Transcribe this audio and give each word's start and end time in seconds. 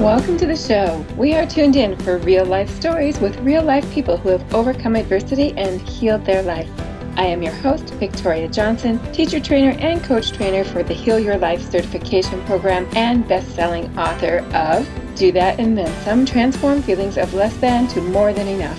Welcome 0.00 0.36
to 0.36 0.46
the 0.46 0.54
show. 0.54 1.04
We 1.16 1.34
are 1.34 1.46
tuned 1.46 1.74
in 1.74 1.96
for 1.96 2.18
real 2.18 2.44
life 2.44 2.68
stories 2.68 3.18
with 3.18 3.40
real 3.40 3.62
life 3.62 3.90
people 3.92 4.18
who 4.18 4.28
have 4.28 4.54
overcome 4.54 4.94
adversity 4.94 5.54
and 5.56 5.80
healed 5.80 6.24
their 6.26 6.42
life. 6.42 6.70
I 7.16 7.24
am 7.24 7.42
your 7.42 7.54
host, 7.54 7.94
Victoria 7.94 8.46
Johnson, 8.46 9.00
teacher 9.12 9.40
trainer 9.40 9.70
and 9.80 10.04
coach 10.04 10.32
trainer 10.32 10.64
for 10.64 10.82
the 10.82 10.92
Heal 10.92 11.18
Your 11.18 11.38
Life 11.38 11.62
certification 11.62 12.44
program 12.44 12.86
and 12.94 13.26
best 13.26 13.54
selling 13.54 13.98
author 13.98 14.44
of 14.54 14.86
Do 15.16 15.32
That 15.32 15.58
and 15.58 15.76
Then 15.76 16.04
Some 16.04 16.26
Transform 16.26 16.82
Feelings 16.82 17.16
of 17.16 17.32
Less 17.32 17.56
Than 17.56 17.88
to 17.88 18.02
More 18.02 18.34
Than 18.34 18.48
Enough. 18.48 18.78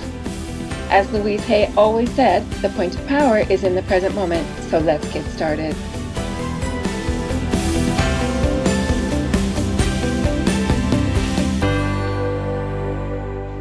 As 0.92 1.12
Louise 1.12 1.44
Hay 1.46 1.74
always 1.76 2.12
said, 2.14 2.48
the 2.62 2.70
point 2.70 2.96
of 2.96 3.06
power 3.08 3.40
is 3.40 3.64
in 3.64 3.74
the 3.74 3.82
present 3.84 4.14
moment, 4.14 4.48
so 4.66 4.78
let's 4.78 5.12
get 5.12 5.26
started. 5.26 5.76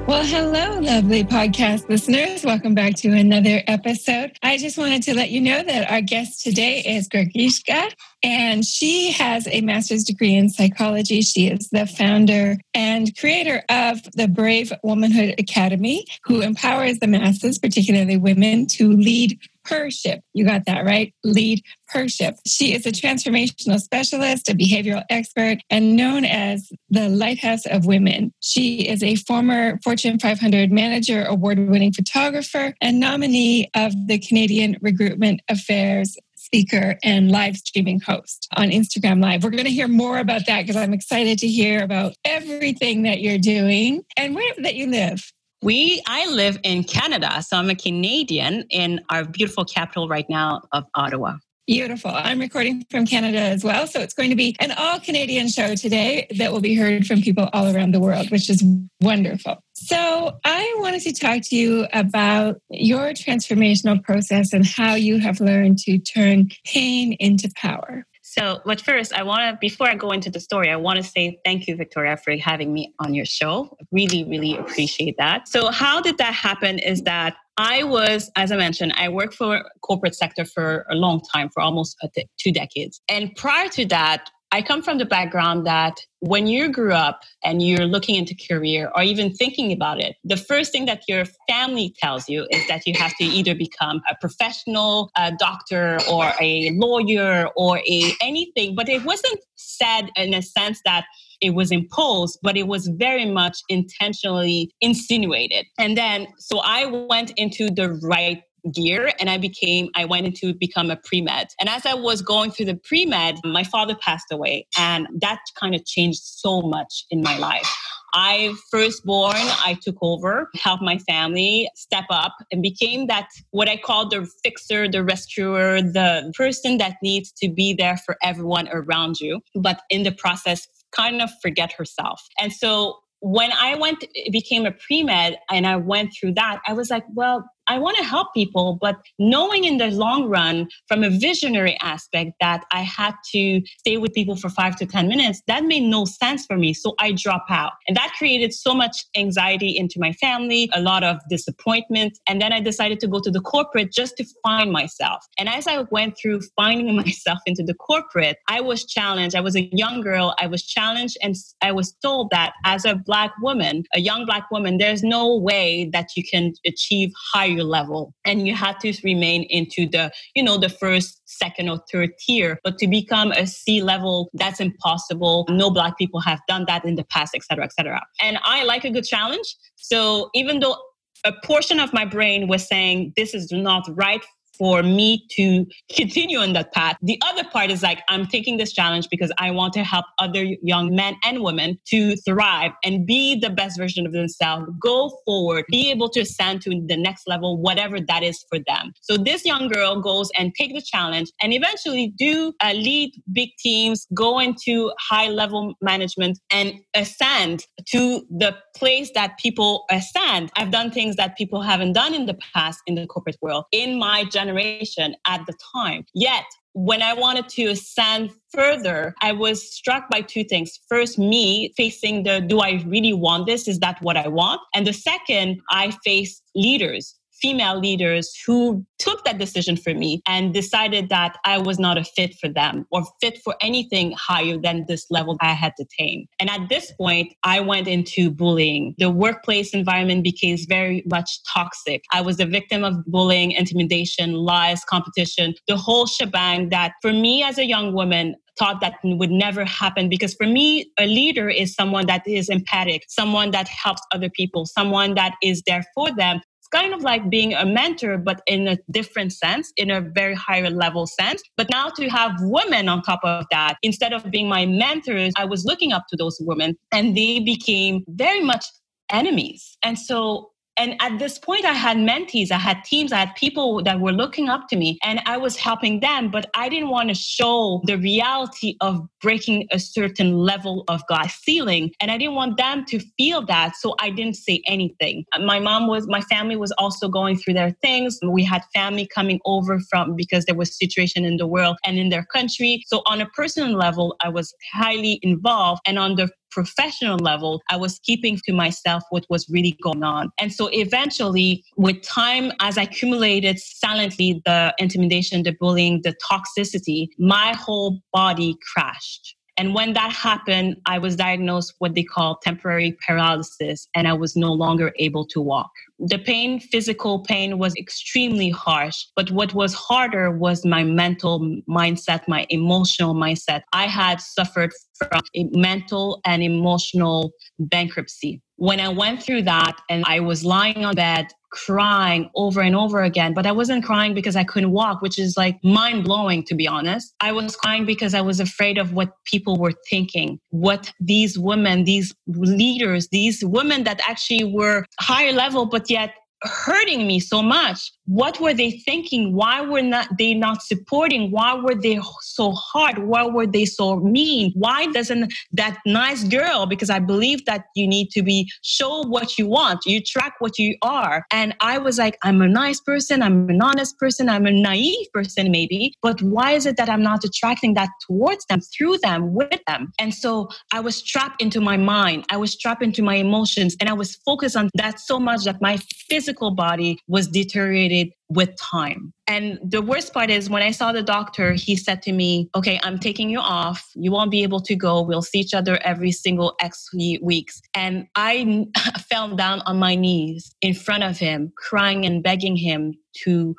Well, 0.06 0.24
hello, 0.24 0.78
lovely 0.78 1.24
podcast 1.24 1.88
listeners. 1.88 2.44
Welcome 2.44 2.76
back 2.76 2.94
to 2.98 3.08
another 3.08 3.60
episode. 3.66 4.38
I 4.40 4.56
just 4.56 4.78
wanted 4.78 5.02
to 5.02 5.14
let 5.14 5.30
you 5.30 5.40
know 5.40 5.64
that 5.64 5.90
our 5.90 6.00
guest 6.00 6.42
today 6.42 6.78
is 6.78 7.08
Greguyschka, 7.08 7.92
and 8.26 8.64
she 8.64 9.12
has 9.12 9.46
a 9.52 9.60
master's 9.60 10.02
degree 10.02 10.34
in 10.34 10.48
psychology. 10.48 11.22
She 11.22 11.46
is 11.46 11.68
the 11.70 11.86
founder 11.86 12.56
and 12.74 13.16
creator 13.16 13.62
of 13.68 14.02
the 14.14 14.26
Brave 14.26 14.72
Womanhood 14.82 15.36
Academy, 15.38 16.04
who 16.24 16.40
empowers 16.40 16.98
the 16.98 17.06
masses, 17.06 17.56
particularly 17.56 18.16
women, 18.16 18.66
to 18.66 18.90
lead 18.90 19.38
her 19.68 19.90
ship. 19.90 20.22
You 20.32 20.44
got 20.44 20.64
that 20.66 20.84
right? 20.84 21.14
Lead 21.24 21.62
her 21.90 22.08
ship. 22.08 22.36
She 22.46 22.74
is 22.74 22.84
a 22.86 22.90
transformational 22.90 23.80
specialist, 23.80 24.48
a 24.48 24.54
behavioral 24.54 25.04
expert, 25.08 25.58
and 25.70 25.96
known 25.96 26.24
as 26.24 26.68
the 26.90 27.08
Lighthouse 27.08 27.66
of 27.66 27.86
Women. 27.86 28.32
She 28.40 28.88
is 28.88 29.02
a 29.02 29.16
former 29.16 29.78
Fortune 29.84 30.18
500 30.18 30.72
manager, 30.72 31.24
award 31.24 31.58
winning 31.58 31.92
photographer, 31.92 32.74
and 32.80 32.98
nominee 32.98 33.70
of 33.74 33.92
the 34.06 34.18
Canadian 34.18 34.76
Recruitment 34.80 35.42
Affairs 35.48 36.16
speaker 36.46 36.96
and 37.02 37.30
live 37.30 37.56
streaming 37.56 38.00
host 38.00 38.46
on 38.56 38.68
Instagram 38.68 39.20
Live. 39.20 39.42
We're 39.42 39.50
going 39.50 39.64
to 39.64 39.70
hear 39.70 39.88
more 39.88 40.18
about 40.18 40.46
that 40.46 40.62
because 40.62 40.76
I'm 40.76 40.94
excited 40.94 41.38
to 41.40 41.48
hear 41.48 41.82
about 41.82 42.14
everything 42.24 43.02
that 43.02 43.20
you're 43.20 43.38
doing 43.38 44.04
and 44.16 44.34
where 44.34 44.54
that 44.58 44.76
you 44.76 44.86
live. 44.86 45.32
We 45.62 46.00
I 46.06 46.26
live 46.26 46.58
in 46.62 46.84
Canada, 46.84 47.42
so 47.42 47.56
I'm 47.56 47.70
a 47.70 47.74
Canadian 47.74 48.64
in 48.70 49.00
our 49.10 49.24
beautiful 49.24 49.64
capital 49.64 50.08
right 50.08 50.26
now 50.28 50.62
of 50.72 50.84
Ottawa. 50.94 51.36
Beautiful. 51.66 52.12
I'm 52.12 52.38
recording 52.38 52.86
from 52.92 53.06
Canada 53.06 53.40
as 53.40 53.64
well. 53.64 53.88
So 53.88 53.98
it's 53.98 54.14
going 54.14 54.30
to 54.30 54.36
be 54.36 54.54
an 54.60 54.70
all 54.70 55.00
Canadian 55.00 55.48
show 55.48 55.74
today 55.74 56.28
that 56.38 56.52
will 56.52 56.60
be 56.60 56.76
heard 56.76 57.08
from 57.08 57.22
people 57.22 57.48
all 57.52 57.74
around 57.74 57.92
the 57.92 57.98
world, 57.98 58.30
which 58.30 58.48
is 58.48 58.62
wonderful. 59.00 59.56
So 59.74 60.38
I 60.44 60.76
wanted 60.78 61.00
to 61.02 61.12
talk 61.12 61.42
to 61.46 61.56
you 61.56 61.88
about 61.92 62.60
your 62.70 63.08
transformational 63.14 64.00
process 64.00 64.52
and 64.52 64.64
how 64.64 64.94
you 64.94 65.18
have 65.18 65.40
learned 65.40 65.78
to 65.80 65.98
turn 65.98 66.50
pain 66.64 67.14
into 67.14 67.50
power. 67.56 68.06
So, 68.22 68.60
but 68.64 68.80
first, 68.80 69.12
I 69.12 69.24
want 69.24 69.50
to, 69.50 69.58
before 69.60 69.88
I 69.88 69.94
go 69.96 70.10
into 70.10 70.30
the 70.30 70.40
story, 70.40 70.70
I 70.70 70.76
want 70.76 70.98
to 70.98 71.02
say 71.02 71.40
thank 71.44 71.66
you, 71.66 71.74
Victoria, 71.74 72.16
for 72.16 72.36
having 72.36 72.72
me 72.72 72.92
on 73.00 73.14
your 73.14 73.24
show. 73.24 73.76
Really, 73.90 74.24
really 74.24 74.56
appreciate 74.56 75.16
that. 75.18 75.48
So, 75.48 75.70
how 75.70 76.00
did 76.00 76.18
that 76.18 76.34
happen? 76.34 76.78
Is 76.78 77.02
that 77.02 77.36
I 77.58 77.84
was, 77.84 78.30
as 78.36 78.52
I 78.52 78.56
mentioned, 78.56 78.92
I 78.96 79.08
worked 79.08 79.34
for 79.34 79.62
corporate 79.80 80.14
sector 80.14 80.44
for 80.44 80.84
a 80.90 80.94
long 80.94 81.22
time, 81.32 81.48
for 81.48 81.62
almost 81.62 81.96
two 82.38 82.52
decades. 82.52 83.00
And 83.08 83.34
prior 83.34 83.68
to 83.70 83.86
that, 83.86 84.30
I 84.52 84.62
come 84.62 84.80
from 84.80 84.98
the 84.98 85.04
background 85.04 85.66
that 85.66 85.98
when 86.20 86.46
you 86.46 86.70
grew 86.70 86.92
up 86.92 87.22
and 87.42 87.62
you're 87.62 87.84
looking 87.84 88.14
into 88.14 88.36
career 88.48 88.90
or 88.94 89.02
even 89.02 89.34
thinking 89.34 89.72
about 89.72 90.00
it, 90.00 90.16
the 90.22 90.36
first 90.36 90.70
thing 90.70 90.86
that 90.86 91.02
your 91.08 91.24
family 91.48 91.94
tells 91.98 92.28
you 92.28 92.46
is 92.50 92.66
that 92.68 92.86
you 92.86 92.94
have 92.94 93.14
to 93.16 93.24
either 93.24 93.54
become 93.54 94.00
a 94.08 94.14
professional 94.20 95.10
a 95.16 95.32
doctor 95.32 95.98
or 96.08 96.32
a 96.40 96.70
lawyer 96.74 97.48
or 97.56 97.78
a 97.78 98.12
anything. 98.20 98.74
But 98.74 98.88
it 98.88 99.04
wasn't 99.04 99.40
said 99.56 100.10
in 100.16 100.32
a 100.32 100.42
sense 100.42 100.80
that 100.84 101.06
it 101.40 101.50
was 101.50 101.70
imposed, 101.70 102.38
but 102.42 102.56
it 102.56 102.66
was 102.66 102.88
very 102.88 103.26
much 103.26 103.58
intentionally 103.68 104.70
insinuated. 104.80 105.66
And 105.78 105.96
then, 105.96 106.26
so 106.38 106.60
I 106.60 106.86
went 106.86 107.32
into 107.36 107.70
the 107.70 107.98
right 108.02 108.42
gear 108.72 109.12
and 109.20 109.30
I 109.30 109.38
became, 109.38 109.88
I 109.94 110.04
went 110.04 110.26
into 110.26 110.54
become 110.54 110.90
a 110.90 110.96
pre 110.96 111.20
med. 111.20 111.48
And 111.60 111.68
as 111.68 111.86
I 111.86 111.94
was 111.94 112.22
going 112.22 112.50
through 112.50 112.66
the 112.66 112.76
pre 112.76 113.06
med, 113.06 113.36
my 113.44 113.64
father 113.64 113.96
passed 114.00 114.26
away 114.32 114.66
and 114.78 115.06
that 115.20 115.38
kind 115.58 115.74
of 115.74 115.84
changed 115.84 116.20
so 116.22 116.62
much 116.62 117.04
in 117.10 117.22
my 117.22 117.38
life. 117.38 117.72
I 118.14 118.54
firstborn, 118.70 119.34
I 119.36 119.76
took 119.82 119.96
over, 120.00 120.48
helped 120.54 120.82
my 120.82 120.96
family 120.98 121.68
step 121.76 122.04
up 122.08 122.34
and 122.50 122.62
became 122.62 123.08
that 123.08 123.28
what 123.50 123.68
I 123.68 123.76
call 123.76 124.08
the 124.08 124.26
fixer, 124.42 124.88
the 124.88 125.04
rescuer, 125.04 125.82
the 125.82 126.32
person 126.34 126.78
that 126.78 126.96
needs 127.02 127.30
to 127.42 127.50
be 127.50 127.74
there 127.74 127.98
for 127.98 128.16
everyone 128.22 128.68
around 128.72 129.20
you, 129.20 129.42
but 129.54 129.82
in 129.90 130.02
the 130.02 130.12
process 130.12 130.66
kind 130.92 131.22
of 131.22 131.30
forget 131.42 131.72
herself. 131.72 132.20
And 132.40 132.52
so 132.52 132.98
when 133.20 133.50
I 133.52 133.76
went, 133.76 134.04
became 134.30 134.66
a 134.66 134.72
pre 134.72 135.02
med 135.02 135.38
and 135.50 135.66
I 135.66 135.76
went 135.76 136.12
through 136.18 136.34
that, 136.34 136.60
I 136.66 136.72
was 136.72 136.90
like, 136.90 137.04
well, 137.14 137.48
I 137.68 137.78
want 137.78 137.96
to 137.96 138.04
help 138.04 138.32
people, 138.32 138.78
but 138.80 138.96
knowing 139.18 139.64
in 139.64 139.78
the 139.78 139.88
long 139.90 140.28
run 140.28 140.68
from 140.88 141.02
a 141.02 141.10
visionary 141.10 141.76
aspect 141.82 142.32
that 142.40 142.64
I 142.72 142.82
had 142.82 143.14
to 143.32 143.62
stay 143.78 143.96
with 143.96 144.12
people 144.12 144.36
for 144.36 144.48
five 144.48 144.76
to 144.76 144.86
10 144.86 145.08
minutes, 145.08 145.42
that 145.48 145.64
made 145.64 145.82
no 145.82 146.04
sense 146.04 146.46
for 146.46 146.56
me. 146.56 146.72
So 146.72 146.94
I 147.00 147.12
drop 147.12 147.46
out. 147.50 147.72
And 147.88 147.96
that 147.96 148.14
created 148.16 148.52
so 148.52 148.74
much 148.74 149.04
anxiety 149.16 149.76
into 149.76 149.98
my 149.98 150.12
family, 150.12 150.70
a 150.74 150.80
lot 150.80 151.02
of 151.02 151.18
disappointment. 151.28 152.18
And 152.28 152.40
then 152.40 152.52
I 152.52 152.60
decided 152.60 153.00
to 153.00 153.08
go 153.08 153.20
to 153.20 153.30
the 153.30 153.40
corporate 153.40 153.92
just 153.92 154.16
to 154.18 154.24
find 154.44 154.70
myself. 154.70 155.24
And 155.38 155.48
as 155.48 155.66
I 155.66 155.84
went 155.90 156.16
through 156.20 156.42
finding 156.56 156.94
myself 157.04 157.38
into 157.46 157.62
the 157.64 157.74
corporate, 157.74 158.38
I 158.48 158.60
was 158.60 158.84
challenged. 158.84 159.34
I 159.34 159.40
was 159.40 159.56
a 159.56 159.68
young 159.72 160.00
girl. 160.00 160.34
I 160.38 160.46
was 160.46 160.64
challenged 160.64 161.16
and 161.22 161.34
I 161.62 161.72
was 161.72 161.92
told 162.02 162.30
that 162.30 162.52
as 162.64 162.84
a 162.84 162.94
black 162.94 163.32
woman, 163.42 163.84
a 163.94 164.00
young 164.00 164.24
black 164.24 164.50
woman, 164.50 164.78
there's 164.78 165.02
no 165.02 165.36
way 165.36 165.90
that 165.92 166.10
you 166.16 166.22
can 166.22 166.52
achieve 166.64 167.12
higher 167.32 167.55
your 167.56 167.64
level 167.64 168.14
and 168.24 168.46
you 168.46 168.54
had 168.54 168.78
to 168.80 168.92
remain 169.02 169.44
into 169.44 169.88
the 169.88 170.12
you 170.34 170.42
know 170.42 170.58
the 170.58 170.68
first 170.68 171.22
second 171.26 171.68
or 171.68 171.80
third 171.90 172.10
tier. 172.18 172.58
But 172.62 172.78
to 172.78 172.86
become 172.86 173.32
a 173.32 173.46
c 173.46 173.82
level 173.82 174.30
that's 174.34 174.60
impossible. 174.60 175.46
No 175.48 175.70
black 175.70 175.98
people 175.98 176.20
have 176.20 176.40
done 176.48 176.64
that 176.68 176.84
in 176.84 176.94
the 176.94 177.04
past 177.04 177.34
etc 177.34 177.64
etc 177.64 178.00
and 178.22 178.38
i 178.44 178.64
like 178.64 178.84
a 178.84 178.90
good 178.90 179.04
challenge. 179.04 179.56
So 179.76 180.30
even 180.34 180.60
though 180.60 180.76
a 181.24 181.32
portion 181.44 181.80
of 181.80 181.92
my 181.92 182.04
brain 182.04 182.46
was 182.46 182.66
saying 182.66 183.12
this 183.16 183.34
is 183.34 183.50
not 183.50 183.88
right 183.94 184.24
for 184.58 184.82
me 184.82 185.26
to 185.32 185.66
continue 185.94 186.38
on 186.38 186.52
that 186.54 186.72
path. 186.72 186.96
The 187.02 187.20
other 187.24 187.44
part 187.44 187.70
is 187.70 187.82
like, 187.82 188.00
I'm 188.08 188.26
taking 188.26 188.56
this 188.56 188.72
challenge 188.72 189.08
because 189.10 189.32
I 189.38 189.50
want 189.50 189.72
to 189.74 189.84
help 189.84 190.04
other 190.18 190.44
young 190.62 190.94
men 190.94 191.16
and 191.24 191.42
women 191.42 191.78
to 191.88 192.16
thrive 192.16 192.72
and 192.84 193.06
be 193.06 193.38
the 193.38 193.50
best 193.50 193.78
version 193.78 194.06
of 194.06 194.12
themselves, 194.12 194.66
go 194.80 195.10
forward, 195.24 195.64
be 195.68 195.90
able 195.90 196.08
to 196.10 196.20
ascend 196.20 196.62
to 196.62 196.70
the 196.70 196.96
next 196.96 197.26
level, 197.26 197.60
whatever 197.60 197.98
that 198.00 198.22
is 198.22 198.44
for 198.48 198.58
them. 198.66 198.92
So 199.02 199.16
this 199.16 199.44
young 199.44 199.68
girl 199.68 200.00
goes 200.00 200.30
and 200.38 200.52
take 200.54 200.74
the 200.74 200.82
challenge 200.82 201.30
and 201.42 201.52
eventually 201.52 202.12
do 202.18 202.52
uh, 202.62 202.72
lead 202.72 203.12
big 203.32 203.50
teams, 203.58 204.06
go 204.14 204.38
into 204.38 204.92
high 204.98 205.28
level 205.28 205.74
management 205.80 206.38
and 206.50 206.74
ascend 206.94 207.66
to 207.88 208.22
the 208.30 208.56
place 208.76 209.10
that 209.14 209.38
people 209.38 209.84
ascend. 209.90 210.50
I've 210.56 210.70
done 210.70 210.90
things 210.90 211.16
that 211.16 211.36
people 211.36 211.62
haven't 211.62 211.92
done 211.92 212.14
in 212.14 212.26
the 212.26 212.38
past 212.54 212.80
in 212.86 212.94
the 212.94 213.06
corporate 213.06 213.36
world 213.40 213.64
in 213.72 213.98
my 213.98 214.24
generation 214.24 214.45
generation 214.46 215.16
at 215.26 215.44
the 215.46 215.54
time. 215.74 216.04
Yet, 216.14 216.44
when 216.72 217.00
I 217.00 217.14
wanted 217.14 217.48
to 217.50 217.64
ascend 217.68 218.30
further, 218.52 219.14
I 219.22 219.32
was 219.32 219.74
struck 219.74 220.10
by 220.10 220.20
two 220.20 220.44
things. 220.44 220.78
First, 220.88 221.18
me 221.18 221.72
facing 221.76 222.24
the 222.24 222.40
do 222.40 222.60
I 222.60 222.82
really 222.86 223.14
want 223.14 223.46
this? 223.46 223.66
Is 223.66 223.78
that 223.80 224.00
what 224.02 224.16
I 224.16 224.28
want? 224.28 224.60
And 224.74 224.86
the 224.86 224.92
second, 224.92 225.60
I 225.70 225.92
faced 226.04 226.42
leaders 226.54 227.14
female 227.40 227.78
leaders 227.78 228.34
who 228.46 228.84
took 228.98 229.24
that 229.24 229.38
decision 229.38 229.76
for 229.76 229.94
me 229.94 230.22
and 230.26 230.54
decided 230.54 231.08
that 231.08 231.36
I 231.44 231.58
was 231.58 231.78
not 231.78 231.98
a 231.98 232.04
fit 232.04 232.34
for 232.40 232.48
them 232.48 232.86
or 232.90 233.02
fit 233.20 233.38
for 233.44 233.54
anything 233.60 234.12
higher 234.12 234.56
than 234.56 234.84
this 234.88 235.06
level 235.10 235.36
I 235.40 235.52
had 235.52 235.72
attained. 235.78 236.28
And 236.38 236.50
at 236.50 236.68
this 236.68 236.92
point, 236.92 237.32
I 237.44 237.60
went 237.60 237.88
into 237.88 238.30
bullying. 238.30 238.94
The 238.98 239.10
workplace 239.10 239.74
environment 239.74 240.24
became 240.24 240.56
very 240.68 241.02
much 241.06 241.30
toxic. 241.52 242.02
I 242.12 242.20
was 242.20 242.40
a 242.40 242.46
victim 242.46 242.84
of 242.84 243.04
bullying, 243.06 243.52
intimidation, 243.52 244.32
lies, 244.32 244.84
competition, 244.84 245.54
the 245.68 245.76
whole 245.76 246.06
shebang 246.06 246.70
that 246.70 246.92
for 247.02 247.12
me 247.12 247.42
as 247.42 247.58
a 247.58 247.64
young 247.64 247.92
woman, 247.92 248.34
thought 248.58 248.80
that 248.80 248.94
would 249.04 249.30
never 249.30 249.64
happen 249.64 250.08
because 250.08 250.34
for 250.34 250.46
me 250.46 250.90
a 250.98 251.06
leader 251.06 251.48
is 251.48 251.74
someone 251.74 252.06
that 252.06 252.26
is 252.26 252.48
empathic 252.48 253.04
someone 253.08 253.50
that 253.50 253.68
helps 253.68 254.00
other 254.12 254.30
people 254.30 254.64
someone 254.64 255.14
that 255.14 255.34
is 255.42 255.62
there 255.66 255.84
for 255.94 256.10
them 256.16 256.40
kind 256.68 256.94
of 256.94 257.02
like 257.02 257.28
being 257.30 257.54
a 257.54 257.64
mentor, 257.64 258.18
but 258.18 258.40
in 258.46 258.68
a 258.68 258.78
different 258.90 259.32
sense, 259.32 259.72
in 259.76 259.90
a 259.90 260.00
very 260.00 260.34
higher 260.34 260.70
level 260.70 261.06
sense. 261.06 261.42
But 261.56 261.68
now 261.70 261.88
to 261.90 262.08
have 262.08 262.32
women 262.40 262.88
on 262.88 263.02
top 263.02 263.20
of 263.24 263.46
that, 263.50 263.76
instead 263.82 264.12
of 264.12 264.30
being 264.30 264.48
my 264.48 264.66
mentors, 264.66 265.32
I 265.36 265.44
was 265.44 265.64
looking 265.64 265.92
up 265.92 266.04
to 266.10 266.16
those 266.16 266.38
women 266.40 266.76
and 266.92 267.16
they 267.16 267.40
became 267.40 268.04
very 268.08 268.42
much 268.42 268.64
enemies. 269.10 269.76
And 269.82 269.98
so 269.98 270.50
and 270.78 270.94
at 271.00 271.18
this 271.18 271.38
point, 271.38 271.64
I 271.64 271.72
had 271.72 271.96
mentees, 271.96 272.50
I 272.50 272.58
had 272.58 272.84
teams, 272.84 273.12
I 273.12 273.18
had 273.18 273.34
people 273.34 273.82
that 273.84 274.00
were 274.00 274.12
looking 274.12 274.48
up 274.48 274.68
to 274.68 274.76
me 274.76 274.98
and 275.02 275.20
I 275.24 275.36
was 275.38 275.56
helping 275.56 276.00
them, 276.00 276.30
but 276.30 276.50
I 276.54 276.68
didn't 276.68 276.90
want 276.90 277.08
to 277.08 277.14
show 277.14 277.80
the 277.84 277.96
reality 277.96 278.76
of 278.80 279.00
breaking 279.20 279.68
a 279.72 279.78
certain 279.78 280.36
level 280.36 280.84
of 280.88 281.06
glass 281.06 281.38
ceiling. 281.40 281.92
And 282.00 282.10
I 282.10 282.18
didn't 282.18 282.34
want 282.34 282.58
them 282.58 282.84
to 282.86 283.00
feel 283.16 283.44
that. 283.46 283.76
So 283.76 283.94
I 284.00 284.10
didn't 284.10 284.36
say 284.36 284.62
anything. 284.66 285.24
My 285.40 285.58
mom 285.58 285.86
was, 285.88 286.06
my 286.08 286.20
family 286.22 286.56
was 286.56 286.72
also 286.72 287.08
going 287.08 287.38
through 287.38 287.54
their 287.54 287.70
things. 287.82 288.18
We 288.22 288.44
had 288.44 288.62
family 288.74 289.06
coming 289.06 289.40
over 289.46 289.80
from 289.90 290.14
because 290.14 290.44
there 290.44 290.54
was 290.54 290.76
situation 290.76 291.24
in 291.24 291.38
the 291.38 291.46
world 291.46 291.78
and 291.84 291.98
in 291.98 292.10
their 292.10 292.26
country. 292.26 292.82
So 292.86 293.02
on 293.06 293.20
a 293.20 293.26
personal 293.30 293.76
level, 293.76 294.16
I 294.22 294.28
was 294.28 294.54
highly 294.72 295.20
involved. 295.22 295.80
And 295.86 295.98
on 295.98 296.16
the 296.16 296.28
professional 296.56 297.18
level, 297.18 297.60
I 297.68 297.76
was 297.76 297.98
keeping 297.98 298.38
to 298.46 298.52
myself 298.54 299.02
what 299.10 299.26
was 299.28 299.46
really 299.50 299.76
going 299.82 300.02
on. 300.02 300.30
And 300.40 300.50
so 300.50 300.68
eventually, 300.72 301.62
with 301.76 302.00
time, 302.00 302.50
as 302.60 302.78
I 302.78 302.84
accumulated 302.84 303.58
silently 303.58 304.40
the 304.46 304.74
intimidation, 304.78 305.42
the 305.42 305.54
bullying, 305.60 306.00
the 306.02 306.14
toxicity, 306.32 307.08
my 307.18 307.54
whole 307.54 308.00
body 308.10 308.56
crashed. 308.72 309.36
And 309.58 309.74
when 309.74 309.94
that 309.94 310.12
happened, 310.12 310.76
I 310.86 310.98
was 310.98 311.16
diagnosed 311.16 311.74
what 311.78 311.94
they 311.94 312.02
call 312.02 312.38
temporary 312.42 312.96
paralysis, 313.06 313.88
and 313.94 314.06
I 314.06 314.12
was 314.12 314.36
no 314.36 314.52
longer 314.52 314.92
able 314.98 315.26
to 315.28 315.40
walk. 315.40 315.70
The 315.98 316.18
pain, 316.18 316.60
physical 316.60 317.20
pain, 317.20 317.58
was 317.58 317.74
extremely 317.76 318.50
harsh. 318.50 319.06
But 319.16 319.30
what 319.30 319.54
was 319.54 319.72
harder 319.72 320.30
was 320.30 320.66
my 320.66 320.84
mental 320.84 321.40
mindset, 321.68 322.28
my 322.28 322.46
emotional 322.50 323.14
mindset. 323.14 323.62
I 323.72 323.86
had 323.86 324.20
suffered 324.20 324.72
from 324.98 325.22
a 325.34 325.44
mental 325.52 326.20
and 326.26 326.42
emotional 326.42 327.32
bankruptcy. 327.58 328.42
When 328.56 328.80
I 328.80 328.88
went 328.88 329.22
through 329.22 329.42
that 329.42 329.80
and 329.88 330.04
I 330.06 330.20
was 330.20 330.44
lying 330.44 330.84
on 330.84 330.94
bed 330.94 331.28
crying 331.56 332.30
over 332.34 332.60
and 332.60 332.76
over 332.76 333.02
again, 333.02 333.32
but 333.32 333.46
I 333.46 333.52
wasn't 333.52 333.84
crying 333.84 334.12
because 334.14 334.36
I 334.36 334.44
couldn't 334.44 334.72
walk, 334.72 335.00
which 335.00 335.18
is 335.18 335.36
like 335.36 335.58
mind 335.64 336.04
blowing, 336.04 336.44
to 336.44 336.54
be 336.54 336.68
honest. 336.68 337.14
I 337.20 337.32
was 337.32 337.56
crying 337.56 337.86
because 337.86 338.14
I 338.14 338.20
was 338.20 338.40
afraid 338.40 338.76
of 338.76 338.92
what 338.92 339.12
people 339.24 339.56
were 339.56 339.72
thinking, 339.88 340.38
what 340.50 340.92
these 341.00 341.38
women, 341.38 341.84
these 341.84 342.14
leaders, 342.26 343.08
these 343.08 343.42
women 343.44 343.84
that 343.84 344.00
actually 344.06 344.44
were 344.44 344.84
higher 345.00 345.32
level, 345.32 345.66
but 345.66 345.88
yet 345.88 346.14
hurting 346.42 347.06
me 347.06 347.18
so 347.18 347.42
much 347.42 347.90
what 348.06 348.40
were 348.40 348.54
they 348.54 348.70
thinking? 348.70 349.34
Why 349.34 349.60
were 349.60 349.82
not 349.82 350.08
they 350.18 350.34
not 350.34 350.62
supporting? 350.62 351.30
Why 351.30 351.54
were 351.54 351.74
they 351.74 352.00
so 352.22 352.52
hard? 352.52 352.98
Why 352.98 353.26
were 353.26 353.46
they 353.46 353.64
so 353.64 353.96
mean? 353.96 354.52
Why 354.54 354.86
doesn't 354.86 355.32
that 355.52 355.78
nice 355.86 356.24
girl 356.24 356.66
because 356.66 356.90
i 356.90 356.98
believe 356.98 357.44
that 357.46 357.66
you 357.74 357.86
need 357.86 358.10
to 358.10 358.22
be 358.22 358.50
show 358.62 359.02
what 359.06 359.38
you 359.38 359.46
want. 359.46 359.80
You 359.86 360.00
track 360.00 360.34
what 360.38 360.58
you 360.58 360.76
are. 360.82 361.26
And 361.30 361.54
i 361.60 361.78
was 361.78 361.98
like 361.98 362.18
i'm 362.22 362.40
a 362.40 362.48
nice 362.48 362.80
person. 362.80 363.22
I'm 363.22 363.48
an 363.48 363.60
honest 363.62 363.98
person. 363.98 364.28
I'm 364.28 364.46
a 364.46 364.52
naive 364.52 365.06
person 365.12 365.50
maybe. 365.50 365.94
But 366.02 366.22
why 366.22 366.52
is 366.52 366.66
it 366.66 366.76
that 366.76 366.88
i'm 366.88 367.02
not 367.02 367.24
attracting 367.24 367.74
that 367.74 367.90
towards 368.06 368.44
them 368.46 368.60
through 368.60 368.98
them 368.98 369.34
with 369.34 369.60
them? 369.66 369.92
And 369.98 370.14
so 370.14 370.48
i 370.72 370.80
was 370.80 371.02
trapped 371.02 371.42
into 371.42 371.60
my 371.60 371.76
mind. 371.76 372.24
I 372.30 372.36
was 372.36 372.56
trapped 372.56 372.82
into 372.82 373.02
my 373.02 373.16
emotions. 373.16 373.76
And 373.80 373.88
i 373.88 373.92
was 373.92 374.14
focused 374.16 374.56
on 374.56 374.70
that 374.74 375.00
so 375.00 375.18
much 375.18 375.44
that 375.44 375.60
my 375.60 375.78
physical 376.08 376.50
body 376.52 376.98
was 377.08 377.28
deteriorating 377.28 377.95
with 378.28 378.50
time. 378.56 379.12
And 379.28 379.58
the 379.62 379.82
worst 379.82 380.12
part 380.12 380.30
is 380.30 380.50
when 380.50 380.62
I 380.62 380.70
saw 380.70 380.92
the 380.92 381.02
doctor, 381.02 381.52
he 381.52 381.76
said 381.76 382.02
to 382.02 382.12
me, 382.12 382.48
Okay, 382.54 382.78
I'm 382.82 382.98
taking 382.98 383.30
you 383.30 383.38
off. 383.38 383.88
You 383.94 384.10
won't 384.12 384.30
be 384.30 384.42
able 384.42 384.60
to 384.60 384.74
go. 384.74 385.02
We'll 385.02 385.22
see 385.22 385.40
each 385.40 385.54
other 385.54 385.78
every 385.82 386.12
single 386.12 386.54
X 386.60 386.88
weeks. 387.22 387.60
And 387.74 388.06
I 388.14 388.66
fell 389.08 389.34
down 389.36 389.60
on 389.66 389.78
my 389.78 389.94
knees 389.94 390.54
in 390.60 390.74
front 390.74 391.04
of 391.04 391.18
him, 391.18 391.52
crying 391.56 392.04
and 392.04 392.22
begging 392.22 392.56
him 392.56 392.94
to 393.24 393.54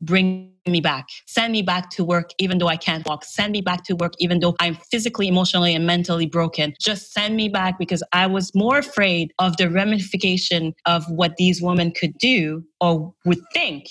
bring 0.00 0.52
me 0.66 0.80
back. 0.80 1.06
Send 1.26 1.52
me 1.52 1.62
back 1.62 1.90
to 1.90 2.04
work 2.04 2.30
even 2.38 2.58
though 2.58 2.68
I 2.68 2.76
can't 2.76 3.06
walk. 3.06 3.24
Send 3.24 3.52
me 3.52 3.60
back 3.60 3.84
to 3.84 3.94
work 3.94 4.14
even 4.18 4.40
though 4.40 4.54
I'm 4.60 4.76
physically, 4.90 5.28
emotionally, 5.28 5.74
and 5.74 5.86
mentally 5.86 6.26
broken. 6.26 6.74
Just 6.80 7.12
send 7.12 7.36
me 7.36 7.48
back 7.48 7.78
because 7.78 8.02
I 8.12 8.26
was 8.26 8.54
more 8.54 8.78
afraid 8.78 9.32
of 9.38 9.56
the 9.56 9.70
ramification 9.70 10.74
of 10.86 11.04
what 11.10 11.36
these 11.36 11.62
women 11.62 11.92
could 11.92 12.16
do 12.18 12.64
or 12.80 13.14
would 13.24 13.40
think 13.52 13.88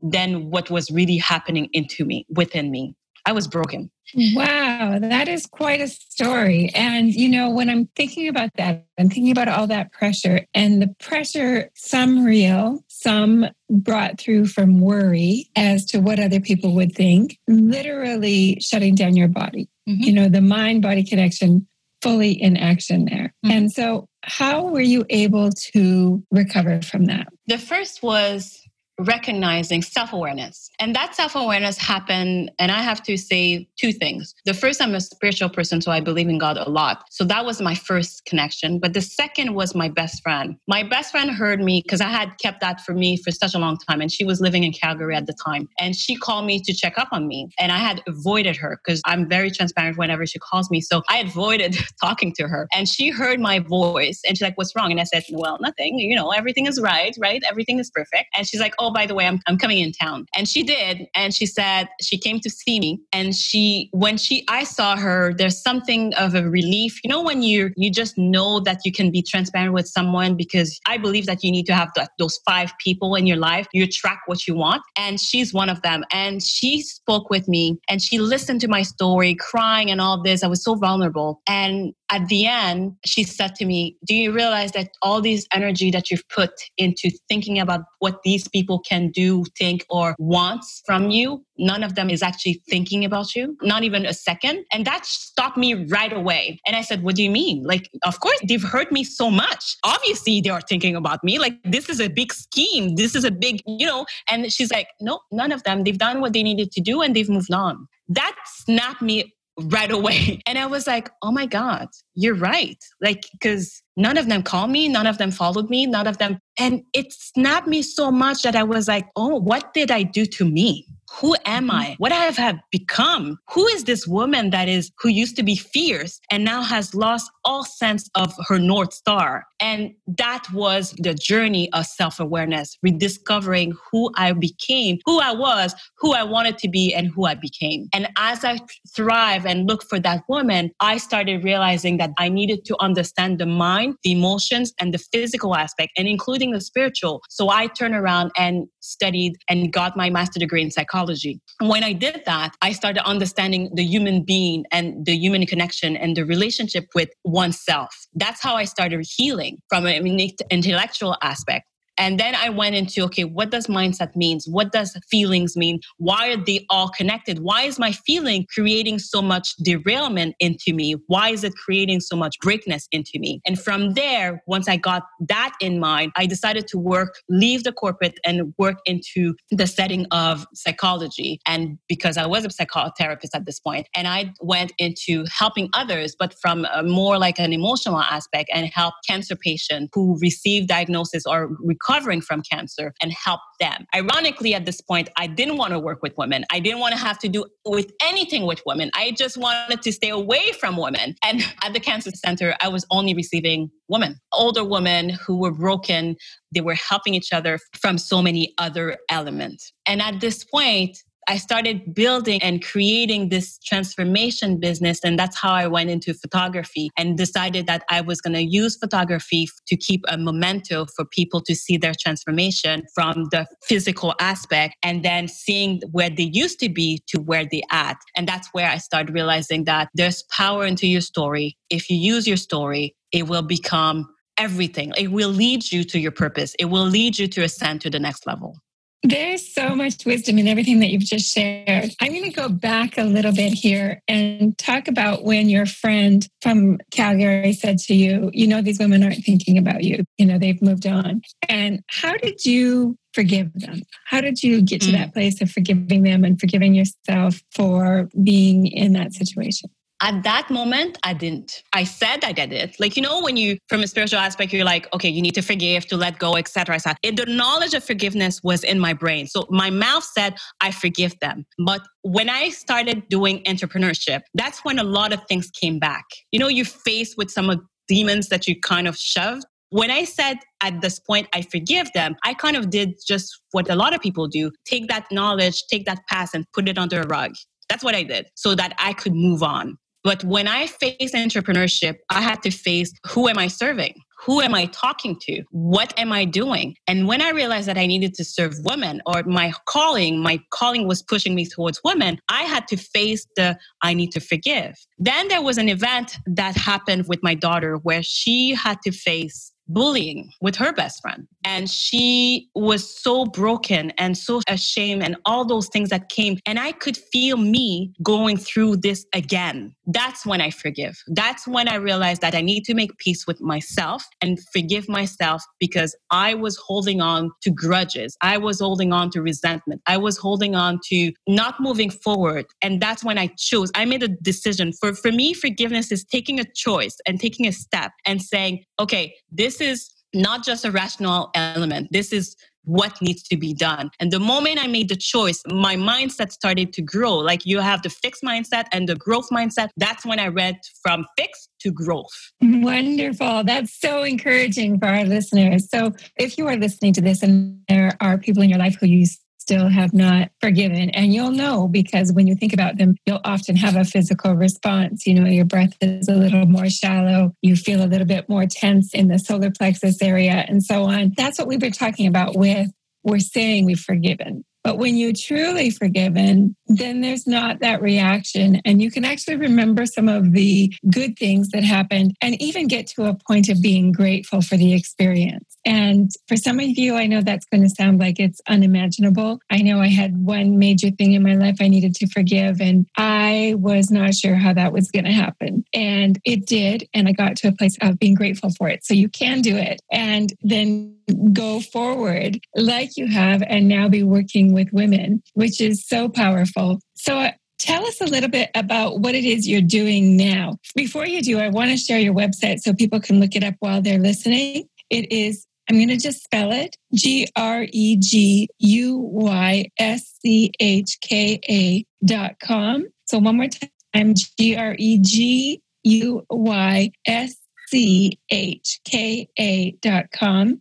than 0.00 0.50
what 0.50 0.70
was 0.70 0.90
really 0.90 1.16
happening 1.16 1.68
into 1.72 2.04
me, 2.04 2.24
within 2.30 2.70
me. 2.70 2.94
I 3.28 3.32
was 3.32 3.46
broken. 3.46 3.90
Wow, 4.14 5.00
that 5.00 5.28
is 5.28 5.44
quite 5.44 5.82
a 5.82 5.88
story. 5.88 6.70
And, 6.74 7.12
you 7.12 7.28
know, 7.28 7.50
when 7.50 7.68
I'm 7.68 7.90
thinking 7.94 8.26
about 8.26 8.48
that, 8.54 8.86
I'm 8.98 9.10
thinking 9.10 9.30
about 9.32 9.48
all 9.48 9.66
that 9.66 9.92
pressure 9.92 10.46
and 10.54 10.80
the 10.80 10.94
pressure, 10.98 11.68
some 11.74 12.24
real, 12.24 12.82
some 12.88 13.44
brought 13.68 14.18
through 14.18 14.46
from 14.46 14.80
worry 14.80 15.50
as 15.56 15.84
to 15.86 15.98
what 15.98 16.18
other 16.18 16.40
people 16.40 16.74
would 16.76 16.94
think, 16.94 17.38
literally 17.46 18.58
shutting 18.62 18.94
down 18.94 19.14
your 19.14 19.28
body. 19.28 19.68
Mm-hmm. 19.86 20.02
You 20.02 20.12
know, 20.14 20.28
the 20.30 20.40
mind 20.40 20.80
body 20.80 21.04
connection 21.04 21.68
fully 22.00 22.32
in 22.32 22.56
action 22.56 23.04
there. 23.04 23.34
Mm-hmm. 23.44 23.50
And 23.50 23.70
so, 23.70 24.08
how 24.22 24.68
were 24.68 24.80
you 24.80 25.04
able 25.10 25.50
to 25.74 26.24
recover 26.30 26.80
from 26.80 27.04
that? 27.06 27.28
The 27.46 27.58
first 27.58 28.02
was 28.02 28.66
recognizing 28.98 29.82
self 29.82 30.12
awareness. 30.12 30.70
And 30.80 30.94
that 30.94 31.14
self 31.14 31.34
awareness 31.34 31.78
happened, 31.78 32.50
and 32.58 32.70
I 32.70 32.82
have 32.82 33.02
to 33.04 33.16
say 33.16 33.68
two 33.76 33.92
things. 33.92 34.34
The 34.44 34.54
first, 34.54 34.82
I'm 34.82 34.94
a 34.94 35.00
spiritual 35.00 35.48
person, 35.48 35.80
so 35.80 35.90
I 35.90 36.00
believe 36.00 36.28
in 36.28 36.38
God 36.38 36.56
a 36.56 36.68
lot. 36.68 37.04
So 37.10 37.24
that 37.24 37.44
was 37.44 37.60
my 37.60 37.74
first 37.74 38.24
connection. 38.26 38.78
But 38.78 38.94
the 38.94 39.00
second 39.00 39.54
was 39.54 39.74
my 39.74 39.88
best 39.88 40.22
friend. 40.22 40.56
My 40.66 40.82
best 40.82 41.12
friend 41.12 41.30
heard 41.30 41.60
me 41.60 41.82
because 41.84 42.00
I 42.00 42.08
had 42.08 42.32
kept 42.42 42.60
that 42.60 42.80
for 42.80 42.92
me 42.92 43.16
for 43.16 43.30
such 43.30 43.54
a 43.54 43.58
long 43.58 43.78
time, 43.88 44.00
and 44.00 44.10
she 44.10 44.24
was 44.24 44.40
living 44.40 44.64
in 44.64 44.72
Calgary 44.72 45.14
at 45.14 45.26
the 45.26 45.34
time. 45.44 45.68
And 45.78 45.94
she 45.94 46.16
called 46.16 46.46
me 46.46 46.60
to 46.60 46.74
check 46.74 46.98
up 46.98 47.08
on 47.12 47.26
me, 47.28 47.48
and 47.58 47.70
I 47.72 47.78
had 47.78 48.02
avoided 48.06 48.56
her 48.56 48.80
because 48.84 49.00
I'm 49.04 49.28
very 49.28 49.50
transparent 49.50 49.96
whenever 49.96 50.26
she 50.26 50.38
calls 50.38 50.70
me. 50.70 50.80
So 50.80 51.02
I 51.08 51.18
avoided 51.18 51.76
talking 52.00 52.32
to 52.34 52.48
her. 52.48 52.66
And 52.74 52.88
she 52.88 53.10
heard 53.10 53.40
my 53.40 53.60
voice, 53.60 54.20
and 54.26 54.36
she's 54.36 54.42
like, 54.42 54.58
What's 54.58 54.74
wrong? 54.74 54.90
And 54.90 55.00
I 55.00 55.04
said, 55.04 55.24
Well, 55.30 55.58
nothing. 55.60 55.98
You 55.98 56.16
know, 56.16 56.30
everything 56.30 56.66
is 56.66 56.80
right, 56.80 57.16
right? 57.20 57.42
Everything 57.48 57.78
is 57.78 57.90
perfect. 57.90 58.26
And 58.34 58.46
she's 58.46 58.60
like, 58.60 58.74
Oh, 58.78 58.87
oh, 58.88 58.92
by 58.92 59.06
the 59.06 59.14
way, 59.14 59.26
I'm, 59.26 59.40
I'm 59.46 59.58
coming 59.58 59.78
in 59.78 59.92
town. 59.92 60.26
And 60.34 60.48
she 60.48 60.62
did. 60.62 61.06
And 61.14 61.34
she 61.34 61.46
said, 61.46 61.88
she 62.00 62.18
came 62.18 62.40
to 62.40 62.50
see 62.50 62.80
me. 62.80 63.00
And 63.12 63.34
she, 63.34 63.88
when 63.92 64.16
she, 64.16 64.44
I 64.48 64.64
saw 64.64 64.96
her, 64.96 65.34
there's 65.34 65.60
something 65.62 66.14
of 66.14 66.34
a 66.34 66.48
relief. 66.48 66.98
You 67.04 67.10
know, 67.10 67.22
when 67.22 67.42
you, 67.42 67.70
you 67.76 67.90
just 67.90 68.16
know 68.16 68.60
that 68.60 68.80
you 68.84 68.92
can 68.92 69.10
be 69.10 69.22
transparent 69.22 69.74
with 69.74 69.86
someone 69.86 70.36
because 70.36 70.80
I 70.86 70.98
believe 70.98 71.26
that 71.26 71.44
you 71.44 71.50
need 71.50 71.66
to 71.66 71.74
have 71.74 71.90
those 72.18 72.38
five 72.46 72.72
people 72.78 73.14
in 73.14 73.26
your 73.26 73.36
life. 73.36 73.66
You 73.72 73.86
track 73.86 74.22
what 74.26 74.46
you 74.46 74.54
want. 74.54 74.82
And 74.96 75.20
she's 75.20 75.52
one 75.52 75.68
of 75.68 75.82
them. 75.82 76.04
And 76.12 76.42
she 76.42 76.82
spoke 76.82 77.30
with 77.30 77.48
me 77.48 77.78
and 77.88 78.00
she 78.00 78.18
listened 78.18 78.60
to 78.62 78.68
my 78.68 78.82
story, 78.82 79.34
crying 79.34 79.90
and 79.90 80.00
all 80.00 80.22
this. 80.22 80.42
I 80.42 80.46
was 80.48 80.64
so 80.64 80.74
vulnerable. 80.74 81.40
And 81.48 81.92
at 82.10 82.26
the 82.28 82.46
end, 82.46 82.92
she 83.04 83.22
said 83.22 83.54
to 83.56 83.66
me, 83.66 83.96
Do 84.06 84.14
you 84.14 84.32
realize 84.32 84.72
that 84.72 84.90
all 85.02 85.20
this 85.20 85.46
energy 85.52 85.90
that 85.90 86.10
you've 86.10 86.26
put 86.28 86.50
into 86.78 87.10
thinking 87.28 87.58
about 87.58 87.82
what 87.98 88.22
these 88.24 88.48
people 88.48 88.77
can 88.78 89.10
do, 89.10 89.44
think, 89.56 89.84
or 89.90 90.14
want 90.18 90.64
from 90.86 91.10
you, 91.10 91.44
none 91.58 91.82
of 91.82 91.94
them 91.94 92.10
is 92.10 92.22
actually 92.22 92.62
thinking 92.68 93.04
about 93.04 93.34
you, 93.34 93.56
not 93.62 93.82
even 93.82 94.06
a 94.06 94.14
second? 94.14 94.64
And 94.72 94.86
that 94.86 95.04
stopped 95.04 95.56
me 95.56 95.74
right 95.86 96.12
away. 96.12 96.60
And 96.66 96.76
I 96.76 96.82
said, 96.82 97.02
What 97.02 97.16
do 97.16 97.22
you 97.22 97.30
mean? 97.30 97.64
Like, 97.64 97.88
of 98.04 98.20
course, 98.20 98.38
they've 98.46 98.62
hurt 98.62 98.92
me 98.92 99.04
so 99.04 99.30
much. 99.30 99.76
Obviously, 99.84 100.40
they 100.40 100.50
are 100.50 100.60
thinking 100.60 100.96
about 100.96 101.22
me. 101.24 101.38
Like, 101.38 101.58
this 101.64 101.88
is 101.88 102.00
a 102.00 102.08
big 102.08 102.32
scheme. 102.32 102.96
This 102.96 103.14
is 103.14 103.24
a 103.24 103.30
big, 103.30 103.62
you 103.66 103.86
know. 103.86 104.06
And 104.30 104.52
she's 104.52 104.70
like, 104.70 104.88
No, 105.00 105.20
none 105.32 105.52
of 105.52 105.62
them. 105.64 105.84
They've 105.84 105.98
done 105.98 106.20
what 106.20 106.32
they 106.32 106.42
needed 106.42 106.72
to 106.72 106.80
do 106.80 107.02
and 107.02 107.14
they've 107.14 107.28
moved 107.28 107.52
on. 107.52 107.88
That 108.08 108.34
snapped 108.46 109.02
me 109.02 109.34
right 109.64 109.90
away. 109.90 110.42
And 110.46 110.58
I 110.58 110.66
was 110.66 110.86
like, 110.86 111.10
oh 111.22 111.30
my 111.30 111.46
God, 111.46 111.88
you're 112.14 112.34
right. 112.34 112.82
Like, 113.00 113.22
because 113.32 113.82
none 113.96 114.16
of 114.16 114.28
them 114.28 114.42
called 114.42 114.70
me, 114.70 114.88
none 114.88 115.06
of 115.06 115.18
them 115.18 115.30
followed 115.30 115.68
me, 115.68 115.86
none 115.86 116.06
of 116.06 116.18
them. 116.18 116.38
And 116.58 116.82
it 116.94 117.12
snapped 117.12 117.66
me 117.66 117.82
so 117.82 118.10
much 118.10 118.42
that 118.42 118.56
I 118.56 118.62
was 118.62 118.88
like, 118.88 119.06
oh, 119.16 119.36
what 119.36 119.74
did 119.74 119.90
I 119.90 120.04
do 120.04 120.24
to 120.26 120.44
me? 120.44 120.86
Who 121.20 121.36
am 121.44 121.68
mm-hmm. 121.68 121.76
I? 121.76 121.96
What 121.98 122.12
have 122.12 122.38
I 122.38 122.42
have 122.42 122.58
become? 122.70 123.38
Who 123.50 123.66
is 123.68 123.84
this 123.84 124.06
woman 124.06 124.50
that 124.50 124.68
is, 124.68 124.90
who 124.98 125.08
used 125.08 125.36
to 125.36 125.42
be 125.42 125.56
fierce 125.56 126.20
and 126.30 126.44
now 126.44 126.62
has 126.62 126.94
lost 126.94 127.30
all 127.48 127.64
sense 127.64 128.10
of 128.14 128.34
her 128.46 128.58
North 128.58 128.92
Star. 128.92 129.46
And 129.58 129.94
that 130.06 130.44
was 130.52 130.92
the 130.98 131.14
journey 131.14 131.72
of 131.72 131.86
self 131.86 132.20
awareness, 132.20 132.76
rediscovering 132.82 133.72
who 133.90 134.10
I 134.16 134.32
became, 134.32 134.98
who 135.06 135.18
I 135.18 135.32
was, 135.32 135.74
who 135.98 136.12
I 136.12 136.24
wanted 136.24 136.58
to 136.58 136.68
be, 136.68 136.94
and 136.94 137.08
who 137.08 137.24
I 137.24 137.34
became. 137.34 137.88
And 137.94 138.08
as 138.18 138.44
I 138.44 138.60
thrive 138.94 139.46
and 139.46 139.66
look 139.66 139.82
for 139.88 139.98
that 140.00 140.24
woman, 140.28 140.70
I 140.80 140.98
started 140.98 141.42
realizing 141.42 141.96
that 141.96 142.10
I 142.18 142.28
needed 142.28 142.66
to 142.66 142.76
understand 142.80 143.38
the 143.38 143.46
mind, 143.46 143.96
the 144.04 144.12
emotions, 144.12 144.74
and 144.78 144.92
the 144.92 144.98
physical 144.98 145.56
aspect, 145.56 145.92
and 145.96 146.06
including 146.06 146.52
the 146.52 146.60
spiritual. 146.60 147.22
So 147.30 147.48
I 147.48 147.68
turned 147.68 147.94
around 147.94 148.30
and 148.36 148.68
studied 148.80 149.36
and 149.48 149.72
got 149.72 149.96
my 149.96 150.10
master 150.10 150.38
degree 150.38 150.62
in 150.62 150.70
psychology. 150.70 151.40
When 151.60 151.82
I 151.82 151.94
did 151.94 152.22
that, 152.26 152.54
I 152.60 152.72
started 152.72 153.02
understanding 153.06 153.70
the 153.74 153.84
human 153.84 154.22
being 154.22 154.64
and 154.70 155.06
the 155.06 155.16
human 155.16 155.46
connection 155.46 155.96
and 155.96 156.14
the 156.14 156.26
relationship 156.26 156.86
with 156.94 157.08
oneself. 157.38 157.94
That's 158.14 158.42
how 158.42 158.56
I 158.56 158.64
started 158.64 159.06
healing 159.16 159.58
from 159.68 159.86
an 159.86 160.18
intellectual 160.50 161.16
aspect. 161.22 161.64
And 161.98 162.18
then 162.18 162.34
I 162.34 162.48
went 162.48 162.76
into, 162.76 163.02
okay, 163.04 163.24
what 163.24 163.50
does 163.50 163.66
mindset 163.66 164.14
means? 164.14 164.46
What 164.46 164.72
does 164.72 164.96
feelings 165.10 165.56
mean? 165.56 165.80
Why 165.96 166.30
are 166.32 166.36
they 166.36 166.64
all 166.70 166.88
connected? 166.88 167.40
Why 167.40 167.62
is 167.62 167.78
my 167.78 167.92
feeling 167.92 168.46
creating 168.52 169.00
so 169.00 169.20
much 169.20 169.56
derailment 169.56 170.36
into 170.38 170.72
me? 170.72 170.94
Why 171.08 171.30
is 171.30 171.44
it 171.44 171.54
creating 171.56 172.00
so 172.00 172.16
much 172.16 172.38
breakness 172.40 172.86
into 172.92 173.18
me? 173.18 173.40
And 173.46 173.60
from 173.60 173.94
there, 173.94 174.42
once 174.46 174.68
I 174.68 174.76
got 174.76 175.04
that 175.28 175.52
in 175.60 175.80
mind, 175.80 176.12
I 176.16 176.26
decided 176.26 176.68
to 176.68 176.78
work, 176.78 177.16
leave 177.28 177.64
the 177.64 177.72
corporate 177.72 178.18
and 178.24 178.54
work 178.58 178.78
into 178.86 179.34
the 179.50 179.66
setting 179.66 180.06
of 180.10 180.46
psychology. 180.54 181.40
And 181.46 181.78
because 181.88 182.16
I 182.16 182.26
was 182.26 182.44
a 182.44 182.48
psychotherapist 182.48 183.30
at 183.34 183.44
this 183.44 183.58
point, 183.58 183.88
and 183.94 184.06
I 184.06 184.32
went 184.40 184.72
into 184.78 185.24
helping 185.30 185.68
others, 185.72 186.14
but 186.18 186.34
from 186.40 186.66
more 186.84 187.18
like 187.18 187.38
an 187.38 187.52
emotional 187.52 188.00
aspect 188.00 188.50
and 188.54 188.66
help 188.66 188.94
cancer 189.06 189.36
patients 189.36 189.90
who 189.92 190.18
receive 190.20 190.66
diagnosis 190.66 191.26
or 191.26 191.50
recovering 191.88 192.20
from 192.20 192.42
cancer 192.42 192.92
and 193.02 193.12
help 193.12 193.40
them. 193.60 193.86
Ironically, 193.94 194.54
at 194.54 194.66
this 194.66 194.80
point, 194.80 195.08
I 195.16 195.26
didn't 195.26 195.56
want 195.56 195.72
to 195.72 195.78
work 195.78 196.02
with 196.02 196.16
women. 196.16 196.44
I 196.50 196.60
didn't 196.60 196.80
want 196.80 196.92
to 196.92 196.98
have 196.98 197.18
to 197.20 197.28
do 197.28 197.44
with 197.64 197.92
anything 198.02 198.46
with 198.46 198.62
women. 198.66 198.90
I 198.94 199.12
just 199.12 199.36
wanted 199.36 199.82
to 199.82 199.92
stay 199.92 200.10
away 200.10 200.52
from 200.52 200.76
women. 200.76 201.14
And 201.24 201.42
at 201.64 201.72
the 201.72 201.80
cancer 201.80 202.10
center, 202.10 202.54
I 202.62 202.68
was 202.68 202.86
only 202.90 203.14
receiving 203.14 203.70
women, 203.88 204.16
older 204.32 204.64
women 204.64 205.10
who 205.10 205.38
were 205.38 205.52
broken. 205.52 206.16
They 206.52 206.60
were 206.60 206.74
helping 206.74 207.14
each 207.14 207.32
other 207.32 207.58
from 207.74 207.98
so 207.98 208.22
many 208.22 208.54
other 208.58 208.96
elements. 209.10 209.72
And 209.86 210.02
at 210.02 210.20
this 210.20 210.44
point, 210.44 210.98
I 211.28 211.36
started 211.36 211.94
building 211.94 212.42
and 212.42 212.64
creating 212.64 213.28
this 213.28 213.58
transformation 213.58 214.58
business. 214.58 215.00
And 215.04 215.18
that's 215.18 215.38
how 215.38 215.52
I 215.52 215.66
went 215.66 215.90
into 215.90 216.14
photography 216.14 216.88
and 216.96 217.18
decided 217.18 217.66
that 217.66 217.84
I 217.90 218.00
was 218.00 218.22
going 218.22 218.32
to 218.32 218.42
use 218.42 218.78
photography 218.78 219.46
to 219.66 219.76
keep 219.76 220.04
a 220.08 220.16
memento 220.16 220.86
for 220.96 221.04
people 221.04 221.42
to 221.42 221.54
see 221.54 221.76
their 221.76 221.92
transformation 222.00 222.84
from 222.94 223.26
the 223.30 223.46
physical 223.62 224.14
aspect 224.20 224.76
and 224.82 225.04
then 225.04 225.28
seeing 225.28 225.82
where 225.92 226.08
they 226.08 226.30
used 226.32 226.60
to 226.60 226.70
be 226.70 227.02
to 227.08 227.20
where 227.20 227.44
they 227.44 227.62
at. 227.70 227.98
And 228.16 228.26
that's 228.26 228.48
where 228.52 228.70
I 228.70 228.78
started 228.78 229.12
realizing 229.12 229.64
that 229.64 229.90
there's 229.94 230.22
power 230.30 230.64
into 230.64 230.86
your 230.86 231.02
story. 231.02 231.58
If 231.68 231.90
you 231.90 231.98
use 231.98 232.26
your 232.26 232.38
story, 232.38 232.96
it 233.12 233.28
will 233.28 233.42
become 233.42 234.08
everything. 234.38 234.94
It 234.96 235.08
will 235.08 235.30
lead 235.30 235.70
you 235.70 235.84
to 235.84 235.98
your 235.98 236.12
purpose. 236.12 236.54
It 236.58 236.66
will 236.66 236.86
lead 236.86 237.18
you 237.18 237.28
to 237.28 237.42
ascend 237.42 237.82
to 237.82 237.90
the 237.90 238.00
next 238.00 238.26
level. 238.26 238.56
There's 239.04 239.54
so 239.54 239.76
much 239.76 240.04
wisdom 240.04 240.38
in 240.38 240.48
everything 240.48 240.80
that 240.80 240.90
you've 240.90 241.02
just 241.02 241.32
shared. 241.32 241.90
I'm 242.00 242.12
going 242.12 242.24
to 242.24 242.30
go 242.30 242.48
back 242.48 242.98
a 242.98 243.04
little 243.04 243.32
bit 243.32 243.52
here 243.52 244.02
and 244.08 244.58
talk 244.58 244.88
about 244.88 245.22
when 245.22 245.48
your 245.48 245.66
friend 245.66 246.28
from 246.42 246.78
Calgary 246.90 247.52
said 247.52 247.78
to 247.78 247.94
you, 247.94 248.30
You 248.32 248.48
know, 248.48 248.60
these 248.60 248.80
women 248.80 249.04
aren't 249.04 249.24
thinking 249.24 249.56
about 249.56 249.84
you. 249.84 250.04
You 250.18 250.26
know, 250.26 250.38
they've 250.38 250.60
moved 250.60 250.86
on. 250.86 251.22
And 251.48 251.82
how 251.88 252.16
did 252.16 252.44
you 252.44 252.98
forgive 253.14 253.52
them? 253.54 253.82
How 254.06 254.20
did 254.20 254.42
you 254.42 254.62
get 254.62 254.80
to 254.82 254.88
mm. 254.88 254.92
that 254.92 255.12
place 255.12 255.40
of 255.40 255.50
forgiving 255.50 256.02
them 256.02 256.24
and 256.24 256.38
forgiving 256.38 256.74
yourself 256.74 257.40
for 257.54 258.08
being 258.22 258.66
in 258.66 258.94
that 258.94 259.12
situation? 259.12 259.70
At 260.00 260.22
that 260.22 260.48
moment 260.50 260.98
i 261.02 261.12
didn't. 261.12 261.62
I 261.72 261.84
said 261.84 262.24
i 262.24 262.32
did 262.32 262.52
it. 262.52 262.76
Like 262.78 262.96
you 262.96 263.02
know 263.02 263.22
when 263.22 263.36
you 263.36 263.58
from 263.68 263.82
a 263.82 263.86
spiritual 263.86 264.20
aspect 264.20 264.52
you're 264.52 264.64
like 264.64 264.92
okay 264.92 265.08
you 265.08 265.22
need 265.22 265.34
to 265.34 265.42
forgive 265.42 265.86
to 265.86 265.96
let 265.96 266.18
go 266.18 266.36
etc 266.36 266.78
et 267.02 267.16
the 267.16 267.26
knowledge 267.26 267.74
of 267.74 267.84
forgiveness 267.84 268.40
was 268.42 268.64
in 268.64 268.78
my 268.78 268.92
brain. 268.92 269.26
So 269.26 269.46
my 269.50 269.70
mouth 269.70 270.04
said 270.04 270.36
i 270.60 270.70
forgive 270.70 271.18
them. 271.20 271.46
But 271.64 271.82
when 272.02 272.28
i 272.28 272.50
started 272.50 273.08
doing 273.08 273.42
entrepreneurship 273.44 274.22
that's 274.34 274.64
when 274.64 274.78
a 274.78 274.84
lot 274.84 275.12
of 275.12 275.20
things 275.28 275.50
came 275.50 275.78
back. 275.78 276.04
You 276.32 276.38
know 276.38 276.48
you're 276.48 276.64
faced 276.64 277.16
with 277.16 277.30
some 277.30 277.50
of 277.50 277.60
demons 277.88 278.28
that 278.28 278.46
you 278.46 278.58
kind 278.60 278.86
of 278.86 278.96
shoved. 278.96 279.44
When 279.70 279.90
I 279.90 280.04
said 280.04 280.38
at 280.62 280.80
this 280.80 280.98
point, 280.98 281.28
I 281.34 281.42
forgive 281.42 281.92
them, 281.92 282.16
I 282.24 282.32
kind 282.34 282.56
of 282.56 282.70
did 282.70 282.94
just 283.06 283.38
what 283.50 283.68
a 283.68 283.74
lot 283.74 283.94
of 283.94 284.00
people 284.00 284.26
do. 284.26 284.50
Take 284.64 284.88
that 284.88 285.06
knowledge, 285.10 285.64
take 285.70 285.84
that 285.86 286.00
past, 286.08 286.34
and 286.34 286.46
put 286.54 286.68
it 286.68 286.78
under 286.78 287.02
a 287.02 287.06
rug. 287.06 287.34
That's 287.68 287.84
what 287.84 287.94
I 287.94 288.02
did 288.02 288.28
so 288.34 288.54
that 288.54 288.74
I 288.78 288.94
could 288.94 289.14
move 289.14 289.42
on. 289.42 289.76
But 290.08 290.24
when 290.24 290.48
I 290.48 290.66
faced 290.66 291.12
entrepreneurship, 291.12 291.96
I 292.08 292.22
had 292.22 292.42
to 292.44 292.50
face 292.50 292.94
who 293.08 293.28
am 293.28 293.36
I 293.36 293.48
serving? 293.48 293.92
Who 294.24 294.40
am 294.40 294.54
I 294.54 294.64
talking 294.64 295.18
to? 295.20 295.42
What 295.50 295.92
am 295.98 296.12
I 296.12 296.24
doing? 296.24 296.76
And 296.86 297.06
when 297.06 297.20
I 297.20 297.28
realized 297.28 297.68
that 297.68 297.76
I 297.76 297.84
needed 297.84 298.14
to 298.14 298.24
serve 298.24 298.54
women 298.64 299.02
or 299.04 299.22
my 299.24 299.52
calling, 299.66 300.22
my 300.22 300.40
calling 300.50 300.88
was 300.88 301.02
pushing 301.02 301.34
me 301.34 301.44
towards 301.44 301.82
women, 301.84 302.18
I 302.30 302.44
had 302.44 302.66
to 302.68 302.78
face 302.78 303.26
the 303.36 303.58
I 303.82 303.92
need 303.92 304.12
to 304.12 304.20
forgive. 304.20 304.76
Then 304.98 305.28
there 305.28 305.42
was 305.42 305.58
an 305.58 305.68
event 305.68 306.16
that 306.24 306.56
happened 306.56 307.06
with 307.06 307.22
my 307.22 307.34
daughter 307.34 307.76
where 307.76 308.02
she 308.02 308.54
had 308.54 308.80
to 308.84 308.92
face 308.92 309.52
bullying 309.68 310.30
with 310.40 310.56
her 310.56 310.72
best 310.72 311.02
friend. 311.02 311.28
And 311.48 311.68
she 311.70 312.50
was 312.54 313.02
so 313.02 313.24
broken 313.24 313.90
and 313.96 314.18
so 314.18 314.42
ashamed 314.48 315.02
and 315.02 315.16
all 315.24 315.46
those 315.46 315.68
things 315.68 315.88
that 315.88 316.10
came. 316.10 316.36
And 316.44 316.58
I 316.58 316.72
could 316.72 316.98
feel 316.98 317.38
me 317.38 317.94
going 318.02 318.36
through 318.36 318.76
this 318.76 319.06
again. 319.14 319.74
That's 319.86 320.26
when 320.26 320.42
I 320.42 320.50
forgive. 320.50 321.02
That's 321.06 321.48
when 321.48 321.66
I 321.66 321.76
realized 321.76 322.20
that 322.20 322.34
I 322.34 322.42
need 322.42 322.64
to 322.64 322.74
make 322.74 322.98
peace 322.98 323.26
with 323.26 323.40
myself 323.40 324.04
and 324.20 324.38
forgive 324.52 324.90
myself 324.90 325.42
because 325.58 325.96
I 326.10 326.34
was 326.34 326.58
holding 326.58 327.00
on 327.00 327.30
to 327.40 327.50
grudges. 327.50 328.14
I 328.20 328.36
was 328.36 328.60
holding 328.60 328.92
on 328.92 329.08
to 329.12 329.22
resentment. 329.22 329.80
I 329.86 329.96
was 329.96 330.18
holding 330.18 330.54
on 330.54 330.80
to 330.88 331.12
not 331.26 331.54
moving 331.60 331.88
forward. 331.88 332.44
And 332.60 332.78
that's 332.78 333.02
when 333.02 333.16
I 333.16 333.28
chose. 333.38 333.70
I 333.74 333.86
made 333.86 334.02
a 334.02 334.08
decision. 334.08 334.74
For, 334.74 334.92
for 334.92 335.12
me, 335.12 335.32
forgiveness 335.32 335.90
is 335.92 336.04
taking 336.04 336.38
a 336.40 336.44
choice 336.54 336.98
and 337.06 337.18
taking 337.18 337.46
a 337.46 337.52
step 337.52 337.92
and 338.04 338.20
saying, 338.20 338.64
okay, 338.78 339.14
this 339.32 339.62
is 339.62 339.88
not 340.14 340.44
just 340.44 340.64
a 340.64 340.70
rational 340.70 341.30
element. 341.34 341.88
This 341.90 342.12
is 342.12 342.36
what 342.64 343.00
needs 343.00 343.22
to 343.22 343.36
be 343.36 343.54
done. 343.54 343.90
And 343.98 344.10
the 344.10 344.20
moment 344.20 344.62
I 344.62 344.66
made 344.66 344.90
the 344.90 344.96
choice, 344.96 345.42
my 345.46 345.74
mindset 345.74 346.30
started 346.32 346.72
to 346.74 346.82
grow. 346.82 347.16
Like 347.16 347.46
you 347.46 347.60
have 347.60 347.82
the 347.82 347.88
fixed 347.88 348.22
mindset 348.22 348.66
and 348.72 348.86
the 348.88 348.94
growth 348.94 349.30
mindset. 349.30 349.70
That's 349.78 350.04
when 350.04 350.20
I 350.20 350.28
read 350.28 350.58
from 350.82 351.06
fixed 351.16 351.48
to 351.60 351.72
growth. 351.72 352.12
Wonderful. 352.42 353.44
That's 353.44 353.78
so 353.78 354.02
encouraging 354.02 354.78
for 354.78 354.86
our 354.86 355.04
listeners. 355.04 355.68
So 355.70 355.92
if 356.16 356.36
you 356.36 356.46
are 356.46 356.56
listening 356.56 356.92
to 356.94 357.00
this 357.00 357.22
and 357.22 357.60
there 357.68 357.96
are 358.00 358.18
people 358.18 358.42
in 358.42 358.50
your 358.50 358.58
life 358.58 358.76
who 358.78 358.86
you 358.86 359.06
still 359.48 359.68
have 359.70 359.94
not 359.94 360.30
forgiven. 360.42 360.90
And 360.90 361.14
you'll 361.14 361.30
know 361.30 361.68
because 361.68 362.12
when 362.12 362.26
you 362.26 362.34
think 362.34 362.52
about 362.52 362.76
them, 362.76 362.96
you'll 363.06 363.22
often 363.24 363.56
have 363.56 363.76
a 363.76 363.84
physical 363.84 364.34
response. 364.34 365.06
You 365.06 365.14
know, 365.14 365.26
your 365.26 365.46
breath 365.46 365.74
is 365.80 366.06
a 366.06 366.14
little 366.14 366.44
more 366.44 366.68
shallow, 366.68 367.32
you 367.40 367.56
feel 367.56 367.82
a 367.82 367.88
little 367.88 368.06
bit 368.06 368.28
more 368.28 368.44
tense 368.44 368.92
in 368.92 369.08
the 369.08 369.18
solar 369.18 369.50
plexus 369.50 370.02
area, 370.02 370.44
and 370.46 370.62
so 370.62 370.84
on. 370.84 371.14
That's 371.16 371.38
what 371.38 371.48
we've 371.48 371.58
been 371.58 371.72
talking 371.72 372.06
about 372.06 372.36
with 372.36 372.68
we're 373.04 373.20
saying 373.20 373.64
we've 373.64 373.80
forgiven. 373.80 374.44
But 374.68 374.76
when 374.76 374.98
you 374.98 375.14
truly 375.14 375.70
forgiven, 375.70 376.54
then 376.66 377.00
there's 377.00 377.26
not 377.26 377.60
that 377.60 377.80
reaction. 377.80 378.60
And 378.66 378.82
you 378.82 378.90
can 378.90 379.02
actually 379.02 379.36
remember 379.36 379.86
some 379.86 380.10
of 380.10 380.32
the 380.32 380.70
good 380.92 381.18
things 381.18 381.48
that 381.52 381.64
happened 381.64 382.14
and 382.20 382.38
even 382.42 382.68
get 382.68 382.86
to 382.88 383.04
a 383.04 383.16
point 383.26 383.48
of 383.48 383.62
being 383.62 383.92
grateful 383.92 384.42
for 384.42 384.58
the 384.58 384.74
experience. 384.74 385.56
And 385.64 386.10
for 386.26 386.36
some 386.36 386.60
of 386.60 386.66
you, 386.66 386.96
I 386.96 387.06
know 387.06 387.22
that's 387.22 387.46
going 387.46 387.62
to 387.62 387.70
sound 387.70 387.98
like 387.98 388.20
it's 388.20 388.42
unimaginable. 388.46 389.40
I 389.48 389.62
know 389.62 389.80
I 389.80 389.88
had 389.88 390.22
one 390.22 390.58
major 390.58 390.90
thing 390.90 391.14
in 391.14 391.22
my 391.22 391.34
life 391.34 391.56
I 391.62 391.68
needed 391.68 391.94
to 391.94 392.06
forgive, 392.06 392.60
and 392.60 392.86
I 392.98 393.54
was 393.56 393.90
not 393.90 394.14
sure 394.14 394.34
how 394.34 394.52
that 394.52 394.74
was 394.74 394.90
going 394.90 395.06
to 395.06 395.12
happen. 395.12 395.64
And 395.72 396.18
it 396.26 396.44
did. 396.44 396.86
And 396.92 397.08
I 397.08 397.12
got 397.12 397.36
to 397.36 397.48
a 397.48 397.52
place 397.52 397.78
of 397.80 397.98
being 397.98 398.14
grateful 398.14 398.50
for 398.50 398.68
it. 398.68 398.84
So 398.84 398.92
you 398.92 399.08
can 399.08 399.40
do 399.40 399.56
it. 399.56 399.80
And 399.90 400.34
then 400.42 400.97
go 401.32 401.60
forward 401.60 402.40
like 402.56 402.96
you 402.96 403.06
have 403.06 403.42
and 403.46 403.68
now 403.68 403.88
be 403.88 404.02
working 404.02 404.52
with 404.52 404.68
women, 404.72 405.22
which 405.34 405.60
is 405.60 405.86
so 405.86 406.08
powerful. 406.08 406.80
So 406.94 407.18
uh, 407.18 407.32
Tell 407.58 407.84
us 407.86 408.00
a 408.00 408.06
little 408.06 408.30
bit 408.30 408.50
about 408.54 409.00
what 409.00 409.16
it 409.16 409.24
is 409.24 409.48
you're 409.48 409.60
doing 409.60 410.16
now. 410.16 410.58
Before 410.76 411.04
you 411.04 411.20
do, 411.20 411.40
I 411.40 411.48
want 411.48 411.70
to 411.72 411.76
share 411.76 411.98
your 411.98 412.14
website 412.14 412.60
so 412.60 412.72
people 412.72 413.00
can 413.00 413.18
look 413.18 413.34
it 413.34 413.42
up 413.42 413.54
while 413.58 413.82
they're 413.82 413.98
listening. 413.98 414.68
It 414.90 415.10
is, 415.12 415.44
I'm 415.68 415.76
going 415.76 415.88
to 415.88 415.96
just 415.96 416.22
spell 416.22 416.52
it 416.52 416.76
G 416.94 417.26
R 417.34 417.66
E 417.68 417.96
G 417.96 418.48
U 418.58 418.96
Y 418.96 419.68
S 419.76 420.18
C 420.22 420.52
H 420.60 420.98
K 421.00 421.40
A 421.48 421.84
dot 422.06 422.38
com. 422.40 422.86
So 423.06 423.18
one 423.18 423.36
more 423.36 423.48
time, 423.48 424.14
G 424.38 424.54
R 424.54 424.76
E 424.78 424.98
G 425.02 425.60
U 425.82 426.24
Y 426.30 426.92
S 427.06 427.36
C-H-K-A.com. 427.70 428.22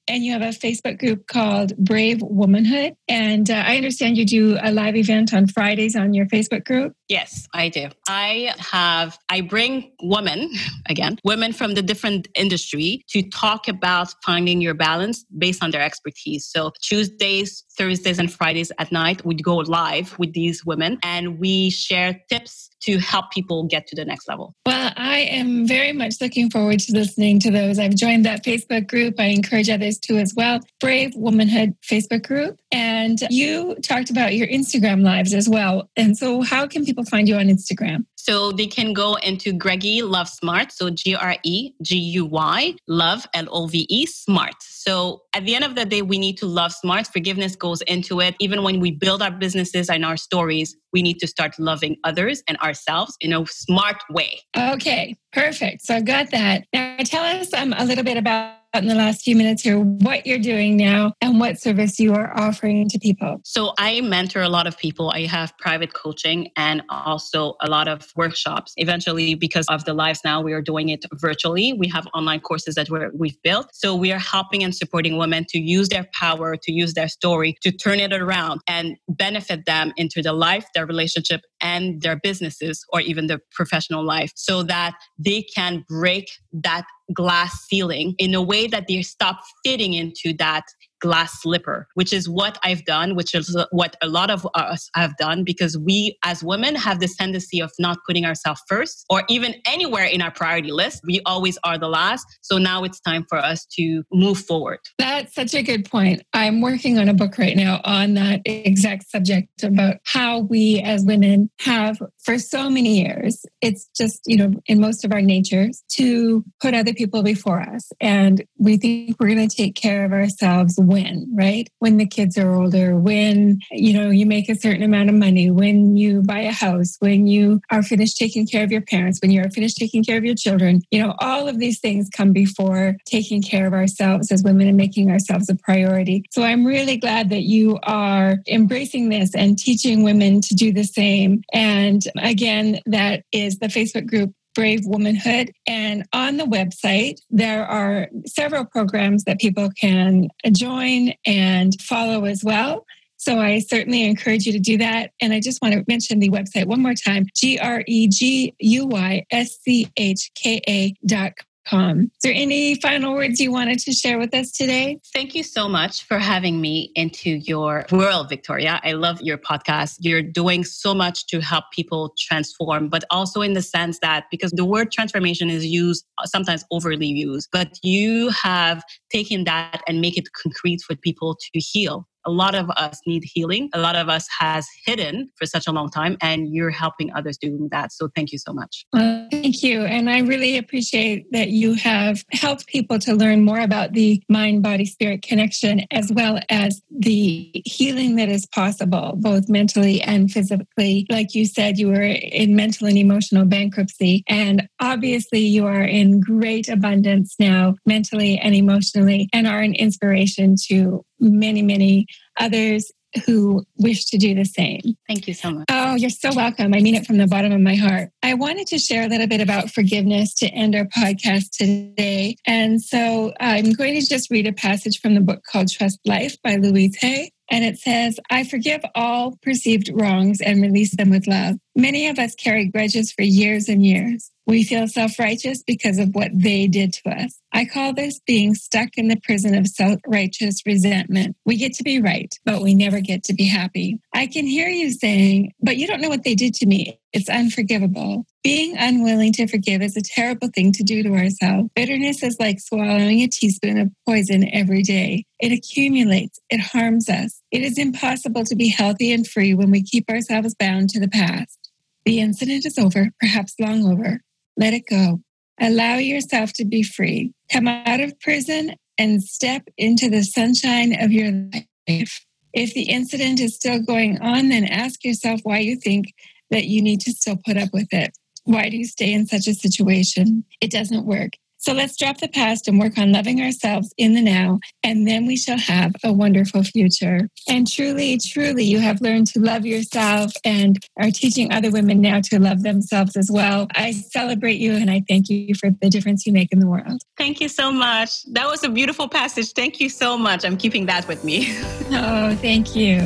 And 0.07 0.23
you 0.23 0.31
have 0.33 0.41
a 0.41 0.49
Facebook 0.49 0.99
group 0.99 1.27
called 1.27 1.75
Brave 1.77 2.21
Womanhood. 2.21 2.95
And 3.07 3.49
uh, 3.49 3.63
I 3.65 3.77
understand 3.77 4.17
you 4.17 4.25
do 4.25 4.57
a 4.61 4.71
live 4.71 4.95
event 4.95 5.33
on 5.33 5.47
Fridays 5.47 5.95
on 5.95 6.13
your 6.13 6.25
Facebook 6.27 6.65
group. 6.65 6.93
Yes, 7.07 7.47
I 7.53 7.69
do. 7.69 7.87
I 8.07 8.53
have, 8.57 9.17
I 9.29 9.41
bring 9.41 9.91
women, 10.01 10.51
again, 10.89 11.17
women 11.23 11.53
from 11.53 11.73
the 11.75 11.81
different 11.81 12.27
industry 12.35 13.03
to 13.09 13.21
talk 13.29 13.67
about 13.67 14.13
finding 14.25 14.61
your 14.61 14.73
balance 14.73 15.25
based 15.37 15.63
on 15.63 15.71
their 15.71 15.81
expertise. 15.81 16.45
So 16.45 16.71
Tuesdays, 16.81 17.63
Thursdays, 17.77 18.19
and 18.19 18.31
Fridays 18.31 18.71
at 18.79 18.91
night, 18.91 19.23
we'd 19.25 19.43
go 19.43 19.57
live 19.57 20.17
with 20.19 20.33
these 20.33 20.65
women 20.65 20.97
and 21.03 21.39
we 21.39 21.69
share 21.69 22.19
tips 22.29 22.69
to 22.81 22.99
help 22.99 23.31
people 23.31 23.63
get 23.63 23.87
to 23.87 23.95
the 23.95 24.05
next 24.05 24.27
level. 24.27 24.53
Well, 24.65 24.93
I 24.95 25.19
am 25.19 25.67
very 25.67 25.93
much 25.93 26.15
looking 26.21 26.49
forward 26.49 26.79
to 26.81 26.93
listening 26.93 27.39
to 27.41 27.51
those. 27.51 27.79
I've 27.79 27.95
joined 27.95 28.25
that 28.25 28.43
Facebook 28.43 28.87
group. 28.87 29.15
I 29.19 29.25
encourage 29.25 29.69
others 29.69 29.97
to 29.99 30.17
as 30.17 30.33
well. 30.35 30.59
Brave 30.79 31.13
Womanhood 31.15 31.75
Facebook 31.81 32.25
group. 32.25 32.59
And 32.71 33.19
you 33.29 33.75
talked 33.83 34.09
about 34.09 34.35
your 34.35 34.47
Instagram 34.47 35.03
lives 35.03 35.33
as 35.33 35.49
well. 35.49 35.89
And 35.95 36.17
so, 36.17 36.41
how 36.41 36.67
can 36.67 36.85
people 36.85 37.03
find 37.03 37.27
you 37.27 37.35
on 37.35 37.47
Instagram? 37.47 38.05
So 38.27 38.51
they 38.51 38.67
can 38.67 38.91
go 38.91 39.15
into 39.15 39.53
Greguy 39.53 40.03
Love 40.03 40.27
Smart. 40.27 40.73
So 40.73 40.89
G 40.89 41.15
R 41.15 41.37
E 41.43 41.71
G 41.81 41.97
U 41.97 42.25
Y, 42.25 42.73
love, 42.85 43.25
L 43.33 43.47
O 43.49 43.67
V 43.67 43.85
E, 43.89 44.05
smart. 44.05 44.55
So 44.61 45.21
at 45.33 45.45
the 45.45 45.55
end 45.55 45.63
of 45.63 45.75
the 45.75 45.85
day, 45.85 46.01
we 46.01 46.17
need 46.17 46.37
to 46.39 46.45
love 46.45 46.73
smart. 46.73 47.07
Forgiveness 47.07 47.55
goes 47.55 47.81
into 47.83 48.19
it. 48.19 48.35
Even 48.41 48.63
when 48.63 48.81
we 48.81 48.91
build 48.91 49.21
our 49.21 49.31
businesses 49.31 49.89
and 49.89 50.03
our 50.03 50.17
stories, 50.17 50.75
we 50.91 51.01
need 51.01 51.19
to 51.19 51.27
start 51.27 51.57
loving 51.57 51.95
others 52.03 52.43
and 52.49 52.57
ourselves 52.57 53.15
in 53.21 53.31
a 53.31 53.45
smart 53.47 54.03
way. 54.09 54.41
Okay, 54.57 55.15
perfect. 55.31 55.83
So 55.83 55.95
I 55.95 56.01
got 56.01 56.31
that. 56.31 56.65
Now 56.73 56.97
tell 57.05 57.23
us 57.23 57.53
um, 57.53 57.73
a 57.77 57.85
little 57.85 58.03
bit 58.03 58.17
about 58.17 58.57
in 58.83 58.87
the 58.87 58.95
last 58.95 59.23
few 59.23 59.35
minutes 59.35 59.61
here 59.63 59.79
what 59.79 60.25
you're 60.25 60.39
doing 60.39 60.77
now 60.77 61.13
and 61.21 61.39
what 61.39 61.59
service 61.59 61.99
you 61.99 62.13
are 62.13 62.37
offering 62.37 62.87
to 62.89 62.99
people. 62.99 63.39
So, 63.43 63.73
I 63.77 64.01
mentor 64.01 64.41
a 64.41 64.49
lot 64.49 64.67
of 64.67 64.77
people. 64.77 65.11
I 65.13 65.25
have 65.25 65.57
private 65.57 65.93
coaching 65.93 66.51
and 66.55 66.81
also 66.89 67.55
a 67.61 67.69
lot 67.69 67.87
of 67.87 68.11
workshops. 68.15 68.73
Eventually, 68.77 69.35
because 69.35 69.65
of 69.69 69.85
the 69.85 69.93
lives 69.93 70.21
now, 70.23 70.41
we 70.41 70.53
are 70.53 70.61
doing 70.61 70.89
it 70.89 71.05
virtually. 71.13 71.73
We 71.73 71.87
have 71.89 72.07
online 72.13 72.41
courses 72.41 72.75
that 72.75 72.89
we 72.89 72.99
we've 73.13 73.41
built. 73.43 73.69
So, 73.73 73.95
we 73.95 74.11
are 74.11 74.19
helping 74.19 74.63
and 74.63 74.75
supporting 74.75 75.17
women 75.17 75.45
to 75.49 75.59
use 75.59 75.89
their 75.89 76.07
power, 76.13 76.55
to 76.55 76.71
use 76.71 76.93
their 76.93 77.07
story, 77.07 77.57
to 77.61 77.71
turn 77.71 77.99
it 77.99 78.13
around 78.13 78.61
and 78.67 78.97
benefit 79.09 79.65
them 79.65 79.93
into 79.97 80.21
their 80.21 80.33
life, 80.33 80.65
their 80.73 80.85
relationship, 80.85 81.41
and 81.61 82.01
their 82.01 82.15
businesses 82.15 82.85
or 82.93 83.01
even 83.01 83.27
their 83.27 83.39
professional 83.51 84.03
life 84.03 84.31
so 84.35 84.63
that 84.63 84.93
they 85.17 85.41
can 85.41 85.83
break 85.87 86.29
that 86.53 86.85
glass 87.13 87.65
ceiling 87.67 88.15
in 88.17 88.33
a 88.33 88.41
way 88.41 88.67
that 88.67 88.85
they 88.87 89.01
stop 89.01 89.39
fitting 89.63 89.93
into 89.93 90.33
that 90.37 90.63
glass 90.99 91.41
slipper, 91.41 91.87
which 91.93 92.13
is 92.13 92.27
what 92.29 92.57
I've 92.63 92.85
done, 92.85 93.15
which 93.15 93.35
is 93.35 93.55
what 93.71 93.95
a 94.01 94.07
lot 94.07 94.29
of 94.29 94.47
us 94.55 94.89
have 94.95 95.15
done 95.17 95.43
because 95.43 95.77
we 95.77 96.17
as 96.23 96.43
women 96.43 96.75
have 96.75 96.99
this 96.99 97.15
tendency 97.15 97.59
of 97.59 97.71
not 97.79 97.97
putting 98.05 98.25
ourselves 98.25 98.61
first 98.67 99.05
or 99.09 99.23
even 99.29 99.55
anywhere 99.65 100.05
in 100.05 100.21
our 100.21 100.31
priority 100.31 100.71
list. 100.71 101.01
We 101.05 101.21
always 101.25 101.57
are 101.63 101.77
the 101.77 101.87
last. 101.87 102.25
So 102.41 102.57
now 102.57 102.83
it's 102.83 102.99
time 102.99 103.25
for 103.29 103.37
us 103.37 103.65
to 103.77 104.03
move 104.11 104.39
forward. 104.39 104.79
That's 104.97 105.33
such 105.33 105.53
a 105.53 105.63
good 105.63 105.89
point. 105.89 106.23
I'm 106.33 106.61
working 106.61 106.97
on 106.97 107.09
a 107.09 107.13
book 107.13 107.37
right 107.37 107.55
now 107.55 107.81
on 107.83 108.15
that 108.15 108.41
exact 108.45 109.09
subject 109.09 109.63
about 109.63 109.97
how 110.03 110.39
we 110.39 110.81
as 110.81 111.03
women 111.03 111.49
have 111.59 111.99
for 112.27 112.37
so 112.37 112.69
many 112.69 113.01
years, 113.01 113.45
it's 113.61 113.89
just, 113.97 114.21
you 114.25 114.35
know, 114.35 114.51
in 114.65 114.81
most 114.81 115.05
of 115.05 115.13
our 115.13 115.21
natures 115.21 115.81
to 115.93 116.43
put 116.61 116.73
other 116.73 116.93
people 116.93 117.23
before 117.23 117.61
us. 117.61 117.89
And 118.01 118.43
we 118.57 118.75
think 118.75 119.15
we're 119.17 119.33
going 119.33 119.47
to 119.47 119.55
take 119.55 119.75
care 119.75 120.03
of 120.03 120.11
ourselves 120.11 120.77
when, 120.87 121.27
right? 121.35 121.69
When 121.79 121.97
the 121.97 122.07
kids 122.07 122.37
are 122.37 122.53
older, 122.53 122.97
when, 122.97 123.59
you 123.71 123.93
know, 123.93 124.09
you 124.09 124.25
make 124.25 124.49
a 124.49 124.55
certain 124.55 124.83
amount 124.83 125.09
of 125.09 125.15
money, 125.15 125.51
when 125.51 125.95
you 125.95 126.21
buy 126.23 126.39
a 126.39 126.51
house, 126.51 126.95
when 126.99 127.27
you 127.27 127.61
are 127.71 127.83
finished 127.83 128.17
taking 128.17 128.47
care 128.47 128.63
of 128.63 128.71
your 128.71 128.81
parents, 128.81 129.19
when 129.21 129.31
you're 129.31 129.49
finished 129.51 129.77
taking 129.77 130.03
care 130.03 130.17
of 130.17 130.25
your 130.25 130.35
children, 130.35 130.81
you 130.91 131.01
know, 131.01 131.15
all 131.19 131.47
of 131.47 131.59
these 131.59 131.79
things 131.79 132.09
come 132.09 132.33
before 132.33 132.95
taking 133.05 133.41
care 133.41 133.67
of 133.67 133.73
ourselves 133.73 134.31
as 134.31 134.43
women 134.43 134.67
and 134.67 134.77
making 134.77 135.11
ourselves 135.11 135.49
a 135.49 135.55
priority. 135.55 136.23
So 136.31 136.43
I'm 136.43 136.65
really 136.65 136.97
glad 136.97 137.29
that 137.29 137.43
you 137.43 137.79
are 137.83 138.37
embracing 138.47 139.09
this 139.09 139.35
and 139.35 139.57
teaching 139.57 140.03
women 140.03 140.41
to 140.41 140.55
do 140.55 140.71
the 140.71 140.83
same. 140.83 141.43
And 141.53 142.01
again, 142.17 142.79
that 142.85 143.23
is 143.31 143.59
the 143.59 143.67
Facebook 143.67 144.07
group 144.07 144.33
Brave 144.57 144.87
Womanhood. 144.87 145.51
And 145.67 146.03
on 146.13 146.37
the 146.37 146.45
website, 146.45 147.19
there 147.29 147.63
are 147.63 148.07
several 148.25 148.65
programs 148.65 149.23
that 149.25 149.39
people 149.39 149.69
can 149.79 150.29
join 150.51 151.13
and 151.27 151.79
follow 151.79 152.25
as 152.25 152.43
well. 152.43 152.83
So 153.17 153.39
I 153.39 153.59
certainly 153.59 154.03
encourage 154.03 154.47
you 154.47 154.53
to 154.53 154.59
do 154.59 154.79
that. 154.79 155.11
And 155.21 155.31
I 155.31 155.41
just 155.41 155.61
want 155.61 155.75
to 155.75 155.85
mention 155.87 156.17
the 156.17 156.31
website 156.31 156.65
one 156.65 156.81
more 156.81 156.95
time 156.95 157.27
G 157.35 157.59
R 157.59 157.83
E 157.87 158.07
G 158.07 158.55
U 158.57 158.87
Y 158.87 159.25
S 159.29 159.59
C 159.61 159.91
H 159.95 160.31
K 160.33 160.59
A 160.67 160.95
dot 161.05 161.33
Is 161.71 162.21
there 162.23 162.33
any 162.33 162.75
final 162.75 163.13
words 163.13 163.39
you 163.39 163.51
wanted 163.51 163.79
to 163.79 163.91
share 163.91 164.17
with 164.17 164.33
us 164.33 164.51
today? 164.51 164.99
Thank 165.13 165.35
you 165.35 165.43
so 165.43 165.67
much 165.67 166.03
for 166.03 166.17
having 166.17 166.61
me 166.61 166.91
into 166.95 167.31
your 167.31 167.85
world, 167.91 168.29
Victoria. 168.29 168.79
I 168.83 168.93
love 168.93 169.21
your 169.21 169.37
podcast. 169.37 169.97
You're 169.99 170.21
doing 170.21 170.63
so 170.63 170.93
much 170.93 171.27
to 171.27 171.41
help 171.41 171.65
people 171.71 172.13
transform, 172.17 172.89
but 172.89 173.03
also 173.09 173.41
in 173.41 173.53
the 173.53 173.61
sense 173.61 173.99
that 173.99 174.25
because 174.31 174.51
the 174.51 174.65
word 174.65 174.91
transformation 174.91 175.49
is 175.49 175.65
used, 175.65 176.05
sometimes 176.25 176.63
overly 176.71 177.07
used, 177.07 177.49
but 177.51 177.77
you 177.83 178.29
have 178.29 178.83
taken 179.11 179.43
that 179.43 179.81
and 179.87 180.01
make 180.01 180.17
it 180.17 180.29
concrete 180.33 180.81
for 180.81 180.95
people 180.95 181.35
to 181.35 181.59
heal 181.59 182.07
a 182.27 182.31
lot 182.31 182.53
of 182.53 182.69
us 182.71 182.99
need 183.07 183.23
healing. 183.23 183.69
A 183.73 183.79
lot 183.79 183.95
of 183.95 184.09
us 184.09 184.27
has 184.37 184.67
hidden 184.85 185.31
for 185.37 185.45
such 185.45 185.65
a 185.65 185.71
long 185.71 185.89
time, 185.89 186.17
and 186.21 186.53
you're 186.53 186.69
helping 186.69 187.11
others 187.13 187.37
doing 187.37 187.69
that. 187.71 187.93
So 187.93 188.09
thank 188.15 188.33
you 188.33 188.37
so 188.37 188.53
much. 188.53 188.85
Thank 188.93 189.63
you. 189.63 189.81
And 189.81 190.09
I 190.09 190.19
really 190.19 190.57
appreciate 190.57 191.31
that 191.31 191.49
you 191.49 191.73
have 191.75 192.23
helped 192.31 192.67
people 192.67 192.99
to 192.99 193.13
learn 193.13 193.43
more 193.43 193.61
about 193.61 193.93
the 193.93 194.21
mind 194.29 194.61
body 194.61 194.85
spirit 194.85 195.21
connection, 195.21 195.85
as 195.91 196.11
well 196.11 196.39
as 196.49 196.81
the 196.91 197.49
healing 197.65 198.17
that 198.17 198.29
is 198.29 198.45
possible, 198.45 199.13
both 199.17 199.47
mentally 199.47 200.01
and 200.01 200.29
physically. 200.29 201.07
Like 201.09 201.33
you 201.33 201.45
said, 201.45 201.79
you 201.79 201.87
were 201.87 202.03
in 202.03 202.55
mental 202.55 202.87
and 202.87 202.97
emotional 202.97 203.45
bankruptcy. 203.45 204.23
And 204.27 204.67
obviously, 204.81 205.39
you 205.39 205.65
are 205.65 205.83
in 205.83 206.19
great 206.19 206.67
abundance 206.67 207.35
now, 207.39 207.75
mentally 207.85 208.37
and 208.37 208.53
emotionally, 208.53 209.29
and 209.31 209.47
are 209.47 209.61
an 209.61 209.75
inspiration 209.75 210.55
to 210.67 211.05
many, 211.19 211.61
many 211.61 212.07
others 212.39 212.91
who 213.25 213.63
wish 213.77 214.05
to 214.05 214.17
do 214.17 214.35
the 214.35 214.45
same. 214.45 214.81
Thank 215.07 215.27
you 215.27 215.33
so 215.33 215.51
much. 215.51 215.65
Oh, 215.71 215.95
you're 215.95 216.09
so 216.09 216.33
welcome. 216.33 216.73
I 216.73 216.79
mean 216.79 216.95
it 216.95 217.05
from 217.05 217.17
the 217.17 217.27
bottom 217.27 217.51
of 217.51 217.61
my 217.61 217.75
heart. 217.75 218.09
I 218.21 218.33
wanted 218.33 218.67
to 218.67 218.79
share 218.79 219.03
a 219.03 219.07
little 219.07 219.27
bit 219.27 219.41
about 219.41 219.71
forgiveness 219.71 220.33
to 220.35 220.47
end 220.47 220.75
our 220.75 220.85
podcast 220.85 221.51
today. 221.51 222.35
And 222.45 222.81
so 222.81 223.33
I'm 223.39 223.71
going 223.73 223.99
to 223.99 224.05
just 224.05 224.29
read 224.29 224.47
a 224.47 224.53
passage 224.53 224.99
from 224.99 225.15
the 225.15 225.21
book 225.21 225.43
called 225.49 225.71
Trust 225.71 225.99
Life 226.05 226.35
by 226.43 226.55
Louise 226.55 226.97
Hay. 226.97 227.31
And 227.49 227.63
it 227.63 227.79
says, 227.79 228.19
I 228.29 228.43
forgive 228.43 228.81
all 228.93 229.37
perceived 229.41 229.89
wrongs 229.93 230.41
and 230.41 230.61
release 230.61 230.95
them 230.95 231.09
with 231.09 231.27
love. 231.27 231.55
Many 231.75 232.07
of 232.07 232.19
us 232.19 232.35
carry 232.35 232.65
grudges 232.65 233.13
for 233.13 233.21
years 233.21 233.69
and 233.69 233.85
years. 233.85 234.31
We 234.47 234.63
feel 234.63 234.87
self 234.87 235.19
righteous 235.19 235.61
because 235.61 235.99
of 235.99 236.15
what 236.15 236.31
they 236.33 236.67
did 236.67 236.93
to 236.93 237.09
us. 237.09 237.37
I 237.51 237.65
call 237.65 237.93
this 237.93 238.21
being 238.25 238.55
stuck 238.55 238.89
in 238.95 239.09
the 239.09 239.19
prison 239.21 239.53
of 239.53 239.67
self 239.67 239.99
righteous 240.07 240.61
resentment. 240.65 241.35
We 241.45 241.57
get 241.57 241.73
to 241.73 241.83
be 241.83 242.01
right, 242.01 242.33
but 242.45 242.61
we 242.61 242.73
never 242.73 243.01
get 243.01 243.25
to 243.25 243.33
be 243.33 243.45
happy. 243.45 243.99
I 244.13 244.25
can 244.25 244.45
hear 244.45 244.69
you 244.69 244.91
saying, 244.91 245.51
but 245.61 245.75
you 245.75 245.85
don't 245.85 245.99
know 245.99 246.07
what 246.07 246.23
they 246.23 246.33
did 246.33 246.53
to 246.55 246.65
me. 246.65 246.97
It's 247.11 247.29
unforgivable. 247.29 248.25
Being 248.41 248.77
unwilling 248.77 249.33
to 249.33 249.47
forgive 249.47 249.81
is 249.81 249.97
a 249.97 250.01
terrible 250.01 250.47
thing 250.55 250.71
to 250.73 250.83
do 250.83 251.03
to 251.03 251.13
ourselves. 251.15 251.69
Bitterness 251.75 252.23
is 252.23 252.37
like 252.39 252.61
swallowing 252.61 253.19
a 253.19 253.27
teaspoon 253.27 253.77
of 253.77 253.91
poison 254.07 254.49
every 254.53 254.81
day. 254.81 255.25
It 255.41 255.51
accumulates, 255.51 256.39
it 256.49 256.61
harms 256.61 257.09
us. 257.09 257.41
It 257.51 257.63
is 257.63 257.77
impossible 257.77 258.45
to 258.45 258.55
be 258.55 258.69
healthy 258.69 259.11
and 259.11 259.27
free 259.27 259.53
when 259.53 259.71
we 259.71 259.83
keep 259.83 260.09
ourselves 260.09 260.55
bound 260.57 260.89
to 260.91 261.01
the 261.01 261.09
past. 261.09 261.57
The 262.05 262.21
incident 262.21 262.65
is 262.65 262.77
over, 262.77 263.09
perhaps 263.19 263.53
long 263.59 263.85
over. 263.85 264.21
Let 264.57 264.73
it 264.73 264.83
go. 264.89 265.21
Allow 265.59 265.95
yourself 265.95 266.53
to 266.53 266.65
be 266.65 266.83
free. 266.83 267.31
Come 267.51 267.67
out 267.67 267.99
of 267.99 268.19
prison 268.19 268.75
and 268.97 269.23
step 269.23 269.67
into 269.77 270.09
the 270.09 270.23
sunshine 270.23 270.99
of 271.01 271.11
your 271.11 271.31
life. 271.31 272.25
If 272.53 272.73
the 272.73 272.89
incident 272.89 273.39
is 273.39 273.55
still 273.55 273.79
going 273.79 274.19
on, 274.19 274.49
then 274.49 274.65
ask 274.65 275.03
yourself 275.03 275.41
why 275.43 275.59
you 275.59 275.75
think 275.75 276.13
that 276.49 276.65
you 276.65 276.81
need 276.81 277.01
to 277.01 277.11
still 277.11 277.37
put 277.45 277.57
up 277.57 277.69
with 277.71 277.87
it. 277.91 278.17
Why 278.45 278.69
do 278.69 278.77
you 278.77 278.85
stay 278.85 279.13
in 279.13 279.27
such 279.27 279.47
a 279.47 279.53
situation? 279.53 280.43
It 280.61 280.71
doesn't 280.71 281.05
work. 281.05 281.33
So 281.67 281.73
let's 281.73 281.97
drop 281.97 282.19
the 282.19 282.29
past 282.29 282.69
and 282.69 282.79
work 282.79 282.97
on 282.97 283.11
loving 283.11 283.41
ourselves 283.41 283.93
in 283.97 284.13
the 284.13 284.21
now, 284.21 284.61
and 284.85 285.05
then 285.05 285.25
we 285.25 285.35
shall 285.35 285.57
have 285.57 285.93
a 286.01 286.13
wonderful 286.13 286.63
future. 286.63 287.27
And 287.49 287.69
truly, 287.69 288.17
truly, 288.17 288.63
you 288.63 288.79
have 288.79 289.01
learned 289.01 289.27
to 289.33 289.41
love 289.41 289.65
yourself 289.65 290.31
and 290.45 290.79
are 290.97 291.11
teaching 291.11 291.51
other 291.51 291.69
women 291.69 291.99
now 291.99 292.21
to 292.21 292.39
love 292.39 292.63
themselves 292.63 293.17
as 293.17 293.29
well. 293.29 293.67
I 293.75 293.91
celebrate 293.91 294.59
you 294.59 294.75
and 294.75 294.89
I 294.89 295.03
thank 295.09 295.27
you 295.27 295.53
for 295.55 295.69
the 295.81 295.89
difference 295.89 296.25
you 296.25 296.31
make 296.31 296.53
in 296.53 296.59
the 296.59 296.67
world. 296.67 297.01
Thank 297.17 297.41
you 297.41 297.49
so 297.49 297.69
much. 297.69 298.23
That 298.27 298.47
was 298.47 298.63
a 298.63 298.69
beautiful 298.69 299.09
passage. 299.09 299.51
Thank 299.51 299.81
you 299.81 299.89
so 299.89 300.17
much. 300.17 300.45
I'm 300.45 300.55
keeping 300.55 300.85
that 300.85 301.05
with 301.09 301.25
me. 301.25 301.47
oh, 301.91 302.33
thank 302.35 302.77
you. 302.77 303.01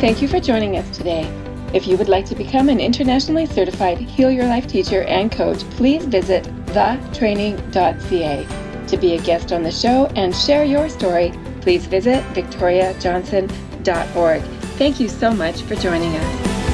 Thank 0.00 0.22
you 0.22 0.28
for 0.28 0.40
joining 0.40 0.78
us 0.78 0.96
today. 0.96 1.30
If 1.72 1.86
you 1.86 1.96
would 1.96 2.08
like 2.08 2.26
to 2.26 2.34
become 2.34 2.68
an 2.68 2.80
internationally 2.80 3.46
certified 3.46 3.98
Heal 3.98 4.28
Your 4.30 4.46
Life 4.46 4.66
teacher 4.66 5.04
and 5.04 5.30
coach, 5.30 5.60
please 5.70 6.04
visit 6.04 6.42
thetraining.ca. 6.66 8.46
To 8.88 8.96
be 8.96 9.14
a 9.14 9.22
guest 9.22 9.52
on 9.52 9.62
the 9.62 9.70
show 9.70 10.06
and 10.16 10.34
share 10.34 10.64
your 10.64 10.88
story, 10.88 11.32
please 11.60 11.86
visit 11.86 12.24
victoriajohnson.org. 12.34 14.42
Thank 14.42 14.98
you 14.98 15.08
so 15.08 15.32
much 15.32 15.62
for 15.62 15.76
joining 15.76 16.16
us. 16.16 16.69